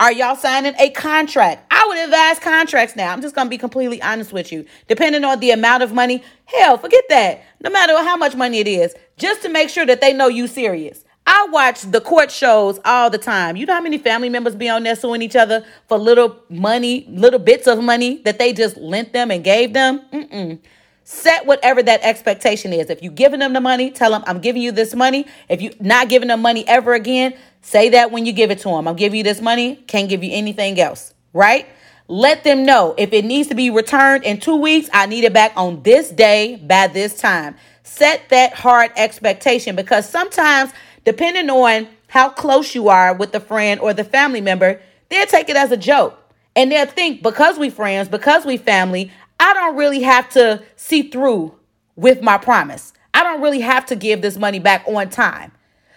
Are 0.00 0.12
y'all 0.12 0.36
signing 0.36 0.74
a 0.78 0.90
contract? 0.90 1.66
I 1.70 1.86
would 1.86 1.98
advise 1.98 2.38
contracts 2.38 2.96
now. 2.96 3.12
I'm 3.12 3.22
just 3.22 3.34
going 3.34 3.46
to 3.46 3.50
be 3.50 3.58
completely 3.58 4.02
honest 4.02 4.32
with 4.32 4.50
you. 4.50 4.64
Depending 4.88 5.24
on 5.24 5.38
the 5.40 5.50
amount 5.52 5.82
of 5.82 5.92
money, 5.92 6.24
hell, 6.46 6.76
forget 6.78 7.04
that. 7.08 7.42
No 7.62 7.70
matter 7.70 7.96
how 7.98 8.16
much 8.16 8.34
money 8.34 8.58
it 8.58 8.66
is, 8.66 8.94
just 9.16 9.42
to 9.42 9.48
make 9.48 9.68
sure 9.68 9.86
that 9.86 10.00
they 10.00 10.12
know 10.12 10.28
you 10.28 10.46
serious. 10.46 11.04
I 11.24 11.46
watch 11.50 11.82
the 11.82 12.00
court 12.00 12.32
shows 12.32 12.80
all 12.84 13.08
the 13.08 13.18
time. 13.18 13.54
You 13.56 13.66
know 13.66 13.74
how 13.74 13.80
many 13.80 13.98
family 13.98 14.28
members 14.28 14.56
be 14.56 14.68
on 14.68 14.82
there 14.82 14.96
suing 14.96 15.22
each 15.22 15.36
other 15.36 15.64
for 15.86 15.98
little 15.98 16.36
money, 16.48 17.06
little 17.08 17.38
bits 17.38 17.68
of 17.68 17.82
money 17.82 18.20
that 18.24 18.38
they 18.40 18.52
just 18.52 18.76
lent 18.76 19.12
them 19.12 19.30
and 19.30 19.44
gave 19.44 19.72
them? 19.72 20.00
Mm-mm. 20.12 20.58
Set 21.04 21.46
whatever 21.46 21.82
that 21.82 22.00
expectation 22.02 22.72
is. 22.72 22.90
If 22.90 23.02
you're 23.02 23.12
giving 23.12 23.40
them 23.40 23.52
the 23.52 23.60
money, 23.60 23.90
tell 23.90 24.12
them 24.12 24.22
I'm 24.26 24.40
giving 24.40 24.62
you 24.62 24.72
this 24.72 24.94
money. 24.94 25.26
If 25.48 25.60
you 25.60 25.74
not 25.80 26.08
giving 26.08 26.28
them 26.28 26.42
money 26.42 26.66
ever 26.68 26.94
again, 26.94 27.34
Say 27.62 27.90
that 27.90 28.10
when 28.10 28.26
you 28.26 28.32
give 28.32 28.50
it 28.50 28.58
to 28.60 28.68
them. 28.68 28.88
I'm 28.88 28.96
giving 28.96 29.18
you 29.18 29.24
this 29.24 29.40
money, 29.40 29.76
can't 29.76 30.08
give 30.08 30.22
you 30.22 30.32
anything 30.32 30.78
else, 30.80 31.14
right? 31.32 31.66
Let 32.08 32.42
them 32.42 32.66
know 32.66 32.94
if 32.98 33.12
it 33.12 33.24
needs 33.24 33.48
to 33.48 33.54
be 33.54 33.70
returned 33.70 34.24
in 34.24 34.40
two 34.40 34.56
weeks, 34.56 34.90
I 34.92 35.06
need 35.06 35.24
it 35.24 35.32
back 35.32 35.52
on 35.56 35.82
this 35.84 36.10
day 36.10 36.56
by 36.56 36.88
this 36.88 37.16
time. 37.16 37.54
Set 37.84 38.28
that 38.30 38.52
hard 38.52 38.90
expectation 38.96 39.76
because 39.76 40.08
sometimes, 40.08 40.72
depending 41.04 41.48
on 41.48 41.88
how 42.08 42.28
close 42.28 42.74
you 42.74 42.88
are 42.88 43.14
with 43.14 43.30
the 43.30 43.40
friend 43.40 43.80
or 43.80 43.94
the 43.94 44.04
family 44.04 44.40
member, 44.40 44.80
they'll 45.08 45.26
take 45.26 45.48
it 45.48 45.56
as 45.56 45.70
a 45.70 45.76
joke. 45.76 46.18
And 46.54 46.70
they'll 46.70 46.84
think 46.84 47.22
because 47.22 47.58
we 47.58 47.70
friends, 47.70 48.08
because 48.08 48.44
we 48.44 48.56
family, 48.56 49.10
I 49.42 49.54
don't 49.54 49.74
really 49.74 50.02
have 50.02 50.28
to 50.30 50.62
see 50.76 51.02
through 51.02 51.56
with 51.96 52.22
my 52.22 52.38
promise. 52.38 52.92
I 53.12 53.24
don't 53.24 53.42
really 53.42 53.60
have 53.60 53.84
to 53.86 53.96
give 53.96 54.22
this 54.22 54.36
money 54.36 54.60
back 54.60 54.84
on 54.86 55.10
time. 55.10 55.50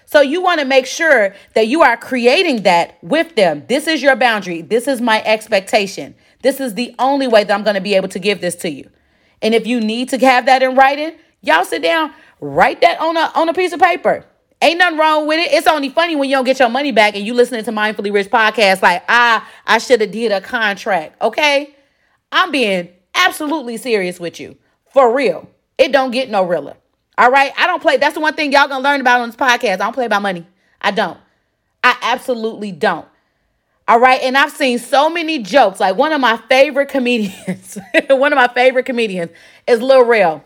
So 0.06 0.22
you 0.22 0.42
want 0.42 0.62
to 0.62 0.66
make 0.66 0.88
sure 0.88 1.36
that 1.54 1.68
you 1.68 1.84
are 1.84 1.96
creating 1.96 2.64
that 2.64 2.98
with 3.04 3.36
them. 3.36 3.64
This 3.70 3.86
is 3.86 4.02
your 4.02 4.16
boundary. 4.16 4.64
This 4.64 4.88
is 4.88 5.00
my 5.00 5.22
expectation. 5.24 6.16
This 6.42 6.60
is 6.60 6.74
the 6.74 6.96
only 6.98 7.28
way 7.28 7.44
that 7.44 7.54
I'm 7.54 7.64
going 7.64 7.76
to 7.76 7.82
be 7.82 7.94
able 7.94 8.08
to 8.10 8.20
give 8.20 8.42
this 8.42 8.56
to 8.58 8.70
you. 8.70 8.90
And 9.44 9.54
if 9.54 9.68
you 9.68 9.80
need 9.80 10.10
to 10.10 10.18
have 10.18 10.48
that 10.48 10.64
in 10.64 10.76
writing, 10.76 11.14
y'all 11.42 11.66
sit 11.66 11.84
down, 11.84 12.14
write 12.42 12.82
that 12.82 13.00
on 13.00 13.16
a 13.16 13.32
on 13.36 13.48
a 13.48 13.54
piece 13.54 13.74
of 13.74 13.80
paper. 13.80 14.26
Ain't 14.60 14.80
nothing 14.80 14.98
wrong 14.98 15.28
with 15.28 15.40
it. 15.40 15.54
It's 15.54 15.68
only 15.68 15.90
funny 15.90 16.16
when 16.16 16.30
you 16.30 16.36
don't 16.36 16.46
get 16.46 16.58
your 16.58 16.70
money 16.70 16.92
back 16.92 17.16
and 17.16 17.26
you 17.26 17.36
listening 17.36 17.64
to 17.66 17.72
Mindfully 17.72 18.12
Rich 18.12 18.32
podcast 18.32 18.82
like, 18.82 19.04
ah, 19.08 19.48
I 19.68 19.78
should 19.78 20.02
have 20.02 20.12
did 20.12 20.32
a 20.32 20.42
contract. 20.42 21.22
Okay? 21.22 21.76
I'm 22.32 22.52
being 22.52 22.90
absolutely 23.16 23.78
serious 23.78 24.20
with 24.20 24.40
you. 24.40 24.58
For 24.92 25.14
real. 25.14 25.50
It 25.78 25.92
don't 25.92 26.12
get 26.12 26.30
no 26.30 26.44
realer. 26.44 26.76
All 27.18 27.32
right. 27.32 27.52
I 27.58 27.68
don't 27.68 27.82
play. 27.82 27.98
That's 27.98 28.14
the 28.14 28.20
one 28.20 28.34
thing 28.34 28.52
y'all 28.52 28.68
gonna 28.68 28.84
learn 28.84 29.02
about 29.02 29.22
on 29.22 29.30
this 29.30 29.36
podcast. 29.36 29.74
I 29.74 29.78
don't 29.78 29.94
play 29.94 30.06
about 30.06 30.22
money. 30.22 30.46
I 30.82 30.92
don't. 30.92 31.18
I 31.84 31.98
absolutely 32.02 32.72
don't. 32.72 33.06
All 33.88 34.00
right. 34.00 34.22
And 34.22 34.38
I've 34.38 34.52
seen 34.52 34.80
so 34.80 35.10
many 35.10 35.40
jokes. 35.40 35.80
Like 35.80 35.96
one 35.96 36.14
of 36.14 36.22
my 36.22 36.38
favorite 36.50 36.90
comedians, 36.90 37.78
one 38.10 38.34
of 38.34 38.38
my 38.38 38.48
favorite 38.48 38.86
comedians 38.86 39.32
is 39.68 39.82
Lil 39.82 40.06
Rel. 40.06 40.44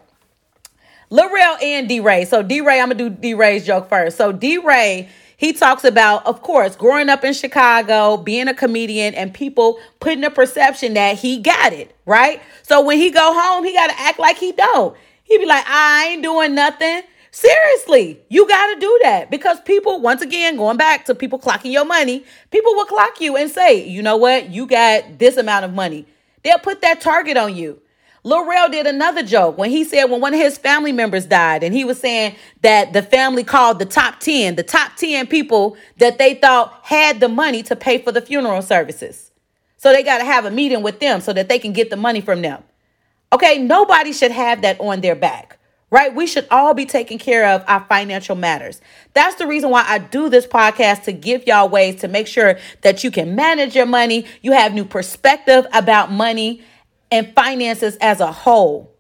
Lil 1.10 1.30
and 1.62 1.90
DeRay. 1.90 2.26
So 2.26 2.44
DeRay, 2.44 2.80
I'm 2.80 2.90
gonna 2.90 2.96
do 2.96 3.10
DeRay's 3.10 3.66
joke 3.66 3.90
first. 3.90 4.18
So 4.18 4.32
DeRay, 4.32 5.10
he 5.40 5.54
talks 5.54 5.86
about, 5.86 6.26
of 6.26 6.42
course, 6.42 6.76
growing 6.76 7.08
up 7.08 7.24
in 7.24 7.34
Chicago, 7.34 8.18
being 8.18 8.50
a 8.50 8.54
comedian, 8.54 9.16
and 9.16 9.34
people 9.34 9.80
putting 10.02 10.26
a 10.26 10.30
perception 10.30 10.96
that 10.96 11.18
he 11.18 11.40
got 11.40 11.72
it, 11.72 11.96
right? 12.06 12.42
So 12.64 12.82
when 12.82 12.98
he 12.98 13.10
go 13.10 13.34
home, 13.34 13.64
he 13.64 13.72
gotta 13.72 13.98
act 13.98 14.20
like 14.20 14.38
he 14.38 14.52
don't. 14.52 14.98
He'd 15.24 15.38
be 15.38 15.46
like, 15.46 15.64
I 15.66 16.10
ain't 16.10 16.24
doing 16.24 16.56
nothing. 16.56 17.04
Seriously, 17.32 18.20
you 18.28 18.50
got 18.50 18.74
to 18.74 18.80
do 18.82 19.00
that 19.04 19.32
because 19.32 19.62
people, 19.62 20.02
once 20.02 20.22
again, 20.22 20.58
going 20.58 20.76
back 20.76 21.06
to 21.06 21.16
people 21.16 21.40
clocking 21.40 21.72
your 21.72 21.86
money, 21.86 22.26
people 22.52 22.74
will 22.74 22.86
clock 22.86 23.22
you 23.22 23.38
and 23.38 23.50
say, 23.50 23.88
you 23.88 24.02
know 24.02 24.18
what, 24.18 24.50
you 24.50 24.66
got 24.68 25.20
this 25.20 25.38
amount 25.38 25.64
of 25.64 25.74
money. 25.74 26.06
They'll 26.44 26.60
put 26.60 26.82
that 26.82 27.00
target 27.00 27.38
on 27.38 27.56
you. 27.56 27.82
Lil 28.24 28.46
Rel 28.46 28.70
did 28.70 28.86
another 28.86 29.24
joke 29.24 29.58
when 29.58 29.70
he 29.70 29.84
said 29.84 30.06
when 30.06 30.20
one 30.20 30.34
of 30.34 30.40
his 30.40 30.58
family 30.58 30.92
members 30.92 31.26
died, 31.26 31.64
and 31.64 31.74
he 31.74 31.86
was 31.86 32.00
saying 32.00 32.36
that 32.62 32.94
the 32.94 33.02
family 33.02 33.44
called 33.44 33.80
the 33.80 33.86
top 33.86 34.20
10, 34.20 34.56
the 34.56 34.64
top 34.64 34.96
10 34.98 35.28
people 35.28 35.78
that 35.98 36.18
they 36.18 36.36
thought 36.36 36.80
had 36.84 37.20
the 37.20 37.30
money 37.30 37.64
to 37.64 37.76
pay 37.76 37.98
for 37.98 38.12
the 38.12 38.22
funeral 38.22 38.62
services. 38.62 39.32
So 39.78 39.94
they 39.94 40.04
got 40.04 40.18
to 40.18 40.26
have 40.26 40.46
a 40.46 40.52
meeting 40.52 40.84
with 40.84 41.00
them 41.00 41.22
so 41.22 41.32
that 41.32 41.48
they 41.48 41.60
can 41.60 41.72
get 41.72 41.90
the 41.90 41.96
money 41.96 42.20
from 42.20 42.42
them. 42.42 42.64
Okay, 43.32 43.58
nobody 43.60 44.12
should 44.12 44.32
have 44.32 44.62
that 44.64 44.80
on 44.82 45.02
their 45.02 45.16
back 45.16 45.60
right? 45.92 46.14
We 46.14 46.28
should 46.28 46.48
all 46.52 46.74
be 46.74 46.86
taking 46.86 47.18
care 47.18 47.48
of 47.48 47.64
our 47.68 47.84
financial 47.86 48.36
matters. 48.36 48.82
That's 49.14 49.36
the 49.36 49.48
reason 49.48 49.70
why 49.70 49.86
I 49.88 49.98
do 49.98 50.30
this 50.30 50.46
podcast 50.46 51.04
to 51.04 51.12
give 51.12 51.48
y'all 51.48 51.70
ways 51.70 52.02
to 52.02 52.08
make 52.08 52.28
sure 52.28 52.60
that 52.82 53.04
you 53.04 53.12
can 53.12 53.36
manage 53.36 53.76
your 53.76 53.86
money, 53.86 54.26
you 54.42 54.52
have 54.52 54.74
new 54.74 54.86
perspective 54.86 55.66
about 55.74 56.12
money 56.12 56.62
and 57.12 57.34
finances 57.36 57.98
as 57.98 58.20
a 58.20 58.32
whole. 58.32 58.96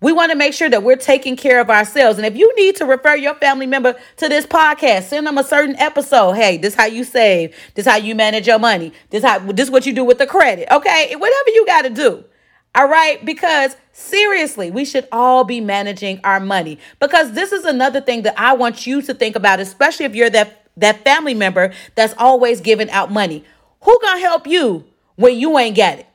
We 0.00 0.12
want 0.12 0.30
to 0.30 0.36
make 0.36 0.52
sure 0.52 0.68
that 0.68 0.82
we're 0.82 0.96
taking 0.96 1.36
care 1.36 1.58
of 1.58 1.70
ourselves. 1.70 2.18
And 2.18 2.26
if 2.26 2.36
you 2.36 2.54
need 2.54 2.76
to 2.76 2.84
refer 2.84 3.16
your 3.16 3.34
family 3.36 3.66
member 3.66 3.94
to 4.18 4.28
this 4.28 4.46
podcast, 4.46 5.04
send 5.04 5.26
them 5.26 5.38
a 5.38 5.44
certain 5.44 5.74
episode. 5.76 6.32
Hey, 6.32 6.58
this 6.58 6.74
is 6.74 6.78
how 6.78 6.84
you 6.84 7.02
save. 7.02 7.56
This 7.74 7.86
is 7.86 7.90
how 7.90 7.96
you 7.96 8.14
manage 8.14 8.46
your 8.46 8.58
money. 8.58 8.92
This 9.10 9.24
how 9.24 9.38
this 9.38 9.70
what 9.70 9.86
you 9.86 9.94
do 9.94 10.04
with 10.04 10.18
the 10.18 10.26
credit. 10.26 10.68
Okay? 10.70 11.14
Whatever 11.16 11.50
you 11.50 11.64
got 11.64 11.82
to 11.82 11.90
do. 11.90 12.24
All 12.74 12.88
right? 12.88 13.24
Because 13.24 13.74
seriously, 13.92 14.70
we 14.70 14.84
should 14.84 15.08
all 15.10 15.44
be 15.44 15.62
managing 15.62 16.20
our 16.24 16.40
money. 16.40 16.78
Because 17.00 17.32
this 17.32 17.50
is 17.50 17.64
another 17.64 18.02
thing 18.02 18.22
that 18.22 18.38
I 18.38 18.52
want 18.52 18.86
you 18.86 19.00
to 19.00 19.14
think 19.14 19.34
about, 19.34 19.60
especially 19.60 20.04
if 20.04 20.14
you're 20.14 20.30
that 20.30 20.62
that 20.76 21.04
family 21.04 21.32
member 21.32 21.72
that's 21.94 22.14
always 22.18 22.60
giving 22.60 22.90
out 22.90 23.10
money. 23.10 23.44
Who 23.80 23.98
gonna 24.02 24.20
help 24.20 24.46
you 24.46 24.84
when 25.14 25.38
you 25.38 25.56
ain't 25.58 25.76
got 25.76 26.00
it? 26.00 26.06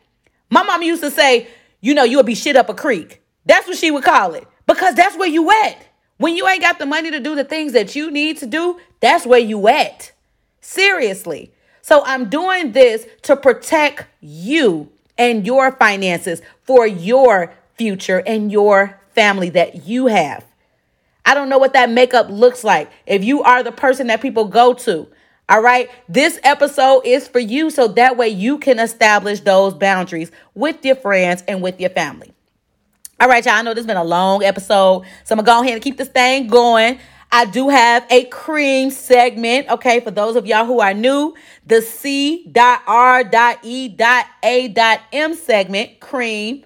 My 0.52 0.64
mom 0.64 0.84
used 0.84 1.02
to 1.02 1.10
say, 1.10 1.48
you 1.80 1.96
know, 1.96 2.04
you'll 2.04 2.24
be 2.24 2.36
shit 2.36 2.56
up 2.56 2.70
a 2.70 2.76
creek. 2.76 3.22
That's 3.46 3.68
what 3.68 3.78
she 3.78 3.90
would 3.90 4.04
call 4.04 4.34
it. 4.34 4.46
Because 4.68 4.94
that's 4.94 5.18
where 5.18 5.30
you 5.30 5.50
at. 5.50 5.88
When 6.18 6.36
you 6.36 6.48
ain't 6.48 6.62
got 6.62 6.78
the 6.78 6.86
money 6.86 7.10
to 7.10 7.20
do 7.20 7.34
the 7.34 7.44
things 7.44 7.74
that 7.74 7.96
you 7.96 8.12
need 8.12 8.38
to 8.38 8.46
do, 8.46 8.80
that's 9.00 9.26
where 9.26 9.40
you 9.40 9.68
at. 9.68 10.12
Seriously. 10.60 11.52
So 11.82 12.04
I'm 12.06 12.30
doing 12.30 12.74
this 12.74 13.08
to 13.24 13.36
protect 13.36 14.06
you 14.20 14.92
and 15.18 15.46
your 15.46 15.72
finances 15.72 16.42
for 16.64 16.86
your 16.86 17.54
future 17.76 18.22
and 18.28 18.52
your 18.52 19.00
family 19.16 19.50
that 19.52 19.88
you 19.88 20.08
have. 20.08 20.46
I 21.26 21.34
don't 21.34 21.50
know 21.50 21.58
what 21.58 21.74
that 21.74 21.90
makeup 21.90 22.30
looks 22.30 22.64
like. 22.64 22.92
If 23.08 23.24
you 23.24 23.42
are 23.44 23.64
the 23.64 23.72
person 23.72 24.08
that 24.08 24.22
people 24.22 24.46
go 24.46 24.74
to, 24.74 25.08
all 25.52 25.62
right, 25.62 25.90
this 26.08 26.40
episode 26.44 27.02
is 27.06 27.28
for 27.28 27.40
you 27.40 27.70
so 27.70 27.90
that 27.90 28.16
way 28.16 28.30
you 28.30 28.58
can 28.58 28.80
establish 28.80 29.42
those 29.42 29.74
boundaries 29.74 30.32
with 30.56 30.86
your 30.86 30.96
friends 30.96 31.44
and 31.46 31.62
with 31.62 31.78
your 31.82 31.90
family. 31.90 32.32
All 33.20 33.28
right, 33.28 33.46
y'all. 33.46 33.56
I 33.56 33.62
know 33.62 33.72
this 33.74 33.82
has 33.82 33.86
been 33.86 33.98
a 33.98 34.04
long 34.04 34.44
episode, 34.44 35.04
so 35.26 35.34
I'm 35.36 35.44
gonna 35.44 35.46
go 35.46 35.62
ahead 35.62 35.74
and 35.74 35.84
keep 35.84 35.98
this 35.98 36.08
thing 36.08 36.48
going. 36.48 37.00
I 37.34 37.44
do 37.44 37.68
have 37.68 38.08
a 38.10 38.24
cream 38.26 38.92
segment. 38.92 39.70
Okay, 39.70 40.00
for 40.00 40.12
those 40.12 40.38
of 40.38 40.46
y'all 40.46 40.66
who 40.66 40.80
are 40.80 40.94
new, 40.94 41.36
the 41.68 41.82
C.R.E.A.M 41.82 42.54
segment, 45.34 46.00
cream. 46.00 46.64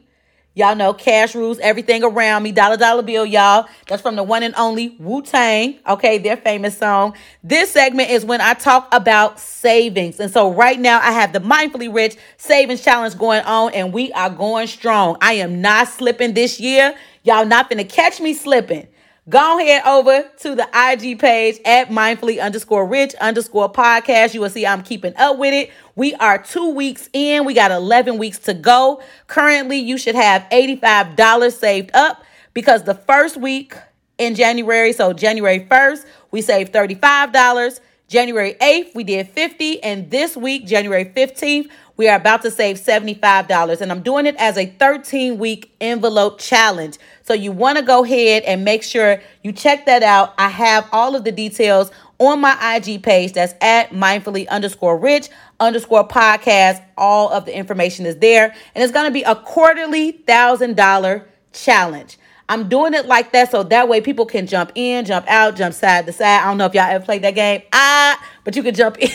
Y'all 0.57 0.73
know 0.73 0.93
cash 0.93 1.35
rules 1.35 1.59
everything 1.59 2.01
around 2.01 2.41
me. 2.41 2.53
Dollar 2.53 2.77
dollar 2.77 3.03
bill, 3.03 3.25
y'all. 3.25 3.67
That's 3.87 4.01
from 4.01 4.15
the 4.15 4.23
one 4.23 4.41
and 4.41 4.55
only 4.55 4.95
Wu 4.99 5.21
Tang. 5.21 5.77
Okay, 5.85 6.17
their 6.17 6.37
famous 6.37 6.77
song. 6.77 7.13
This 7.43 7.71
segment 7.71 8.09
is 8.09 8.23
when 8.23 8.39
I 8.39 8.53
talk 8.53 8.87
about 8.93 9.37
savings. 9.37 10.17
And 10.17 10.31
so 10.31 10.53
right 10.53 10.79
now 10.79 11.01
I 11.01 11.11
have 11.11 11.33
the 11.33 11.39
Mindfully 11.39 11.93
Rich 11.93 12.15
Savings 12.37 12.81
Challenge 12.81 13.17
going 13.17 13.41
on, 13.41 13.73
and 13.73 13.91
we 13.91 14.13
are 14.13 14.29
going 14.29 14.67
strong. 14.67 15.17
I 15.19 15.33
am 15.33 15.59
not 15.59 15.89
slipping 15.89 16.33
this 16.33 16.57
year. 16.57 16.95
Y'all 17.23 17.45
not 17.45 17.69
gonna 17.69 17.83
catch 17.83 18.21
me 18.21 18.33
slipping. 18.33 18.87
Go 19.27 19.59
ahead 19.59 19.81
over 19.87 20.29
to 20.41 20.53
the 20.53 20.67
IG 20.71 21.17
page 21.17 21.59
at 21.65 21.89
mindfully 21.89 22.39
underscore 22.39 22.85
rich 22.85 23.15
underscore 23.15 23.71
podcast. 23.71 24.35
You 24.35 24.41
will 24.41 24.51
see 24.51 24.67
I'm 24.67 24.83
keeping 24.83 25.15
up 25.17 25.39
with 25.39 25.51
it. 25.51 25.71
We 25.95 26.13
are 26.15 26.37
two 26.37 26.69
weeks 26.69 27.09
in. 27.11 27.43
We 27.43 27.55
got 27.55 27.71
11 27.71 28.19
weeks 28.19 28.37
to 28.39 28.53
go. 28.53 29.01
Currently, 29.25 29.79
you 29.79 29.97
should 29.97 30.13
have 30.13 30.43
$85 30.51 31.51
saved 31.53 31.89
up 31.95 32.23
because 32.53 32.83
the 32.83 32.93
first 32.93 33.35
week 33.35 33.73
in 34.19 34.35
January, 34.35 34.93
so 34.93 35.11
January 35.11 35.61
1st, 35.71 36.05
we 36.29 36.41
saved 36.43 36.71
$35. 36.71 37.79
January 38.07 38.53
8th, 38.61 38.93
we 38.93 39.03
did 39.03 39.27
50 39.27 39.81
and 39.81 40.11
this 40.11 40.37
week, 40.37 40.67
January 40.67 41.05
15th, 41.05 41.71
we 41.97 42.07
are 42.07 42.17
about 42.17 42.43
to 42.43 42.51
save 42.51 42.77
$75 42.77 43.81
and 43.81 43.91
I'm 43.91 44.03
doing 44.03 44.27
it 44.27 44.35
as 44.35 44.57
a 44.57 44.67
13 44.67 45.39
week 45.39 45.73
envelope 45.81 46.39
challenge. 46.39 46.99
So 47.25 47.33
you 47.33 47.51
want 47.51 47.79
to 47.79 47.83
go 47.83 48.03
ahead 48.03 48.43
and 48.43 48.63
make 48.63 48.83
sure 48.83 49.19
you 49.41 49.51
check 49.51 49.87
that 49.87 50.03
out. 50.03 50.35
I 50.37 50.47
have 50.47 50.87
all 50.91 51.15
of 51.15 51.23
the 51.23 51.31
details 51.31 51.89
on 52.19 52.39
my 52.39 52.55
IG 52.75 53.01
page 53.01 53.33
that's 53.33 53.55
at 53.61 53.89
mindfully 53.89 54.47
underscore 54.47 54.95
rich 54.97 55.29
underscore 55.59 56.07
podcast. 56.07 56.85
All 56.97 57.29
of 57.29 57.45
the 57.45 57.57
information 57.57 58.05
is 58.05 58.17
there 58.17 58.53
and 58.75 58.83
it's 58.83 58.93
going 58.93 59.07
to 59.07 59.11
be 59.11 59.23
a 59.23 59.35
quarterly 59.35 60.11
thousand 60.11 60.75
dollar 60.75 61.27
challenge. 61.51 62.19
I'm 62.47 62.69
doing 62.69 62.93
it 62.93 63.07
like 63.07 63.31
that 63.31 63.49
so 63.49 63.63
that 63.63 63.89
way 63.89 64.01
people 64.01 64.27
can 64.27 64.45
jump 64.45 64.71
in, 64.75 65.03
jump 65.05 65.25
out, 65.27 65.55
jump 65.55 65.73
side 65.73 66.05
to 66.05 66.13
side. 66.13 66.41
I 66.41 66.45
don't 66.45 66.59
know 66.59 66.65
if 66.65 66.75
y'all 66.75 66.83
ever 66.83 67.03
played 67.03 67.23
that 67.23 67.33
game. 67.33 67.63
Ah, 67.73 68.23
but 68.43 68.55
you 68.55 68.61
can 68.61 68.75
jump 68.75 68.97
in. 68.99 69.09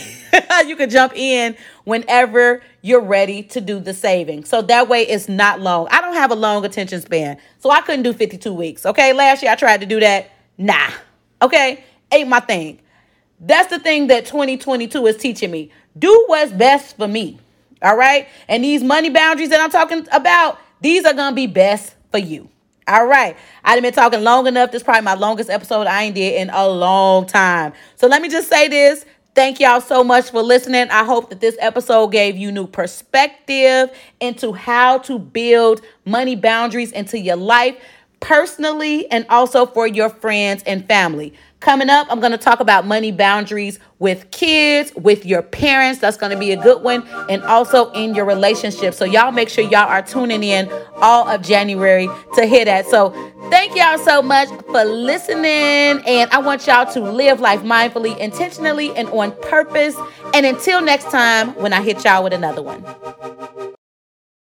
you 0.66 0.74
can 0.74 0.90
jump 0.90 1.14
in 1.14 1.56
whenever 1.90 2.62
you're 2.82 3.00
ready 3.00 3.42
to 3.42 3.60
do 3.60 3.80
the 3.80 3.92
saving. 3.92 4.44
So 4.44 4.62
that 4.62 4.88
way 4.88 5.02
it's 5.02 5.28
not 5.28 5.60
long. 5.60 5.88
I 5.90 6.00
don't 6.00 6.14
have 6.14 6.30
a 6.30 6.36
long 6.36 6.64
attention 6.64 7.00
span. 7.00 7.36
So 7.58 7.70
I 7.70 7.80
couldn't 7.80 8.04
do 8.04 8.12
52 8.12 8.54
weeks. 8.54 8.86
Okay. 8.86 9.12
Last 9.12 9.42
year 9.42 9.50
I 9.50 9.56
tried 9.56 9.80
to 9.80 9.86
do 9.86 9.98
that. 10.00 10.30
Nah. 10.56 10.90
Okay. 11.42 11.84
Ain't 12.12 12.28
my 12.28 12.40
thing. 12.40 12.80
That's 13.40 13.68
the 13.70 13.78
thing 13.78 14.06
that 14.06 14.24
2022 14.24 15.06
is 15.06 15.16
teaching 15.16 15.50
me. 15.50 15.70
Do 15.98 16.24
what's 16.28 16.52
best 16.52 16.96
for 16.96 17.08
me. 17.08 17.40
All 17.82 17.96
right. 17.96 18.28
And 18.46 18.62
these 18.62 18.84
money 18.84 19.10
boundaries 19.10 19.48
that 19.48 19.60
I'm 19.60 19.70
talking 19.70 20.06
about, 20.12 20.58
these 20.80 21.04
are 21.04 21.14
going 21.14 21.32
to 21.32 21.36
be 21.36 21.46
best 21.48 21.94
for 22.12 22.18
you. 22.18 22.48
All 22.86 23.06
right. 23.06 23.36
I've 23.64 23.82
been 23.82 23.92
talking 23.92 24.22
long 24.22 24.46
enough. 24.46 24.70
This 24.70 24.80
is 24.80 24.84
probably 24.84 25.02
my 25.02 25.14
longest 25.14 25.50
episode 25.50 25.86
I 25.86 26.04
ain't 26.04 26.14
did 26.14 26.40
in 26.40 26.50
a 26.50 26.68
long 26.68 27.26
time. 27.26 27.72
So 27.96 28.06
let 28.06 28.22
me 28.22 28.28
just 28.28 28.48
say 28.48 28.68
this. 28.68 29.04
Thank 29.34 29.60
y'all 29.60 29.80
so 29.80 30.02
much 30.02 30.30
for 30.30 30.42
listening. 30.42 30.90
I 30.90 31.04
hope 31.04 31.30
that 31.30 31.40
this 31.40 31.56
episode 31.60 32.08
gave 32.08 32.36
you 32.36 32.50
new 32.50 32.66
perspective 32.66 33.90
into 34.18 34.52
how 34.52 34.98
to 34.98 35.18
build 35.18 35.82
money 36.04 36.34
boundaries 36.34 36.90
into 36.90 37.18
your 37.18 37.36
life 37.36 37.76
personally 38.18 39.10
and 39.10 39.24
also 39.28 39.66
for 39.66 39.86
your 39.86 40.08
friends 40.10 40.62
and 40.66 40.86
family. 40.86 41.32
Coming 41.60 41.90
up, 41.90 42.06
I'm 42.08 42.20
going 42.20 42.32
to 42.32 42.38
talk 42.38 42.60
about 42.60 42.86
money 42.86 43.12
boundaries 43.12 43.78
with 43.98 44.30
kids, 44.30 44.94
with 44.94 45.26
your 45.26 45.42
parents. 45.42 46.00
That's 46.00 46.16
going 46.16 46.32
to 46.32 46.38
be 46.38 46.52
a 46.52 46.56
good 46.56 46.82
one. 46.82 47.06
And 47.28 47.42
also 47.42 47.92
in 47.92 48.14
your 48.14 48.24
relationship. 48.24 48.94
So, 48.94 49.04
y'all 49.04 49.30
make 49.30 49.50
sure 49.50 49.62
y'all 49.62 49.86
are 49.86 50.00
tuning 50.00 50.42
in 50.42 50.72
all 50.96 51.28
of 51.28 51.42
January 51.42 52.08
to 52.34 52.46
hear 52.46 52.64
that. 52.64 52.86
So, 52.86 53.10
thank 53.50 53.76
y'all 53.76 53.98
so 53.98 54.22
much 54.22 54.48
for 54.72 54.84
listening. 54.84 56.02
And 56.06 56.30
I 56.30 56.38
want 56.38 56.66
y'all 56.66 56.90
to 56.94 57.00
live 57.00 57.40
life 57.40 57.60
mindfully, 57.60 58.16
intentionally, 58.16 58.96
and 58.96 59.10
on 59.10 59.32
purpose. 59.42 59.96
And 60.32 60.46
until 60.46 60.80
next 60.80 61.10
time, 61.10 61.54
when 61.56 61.74
I 61.74 61.82
hit 61.82 62.04
y'all 62.04 62.24
with 62.24 62.32
another 62.32 62.62
one. 62.62 63.69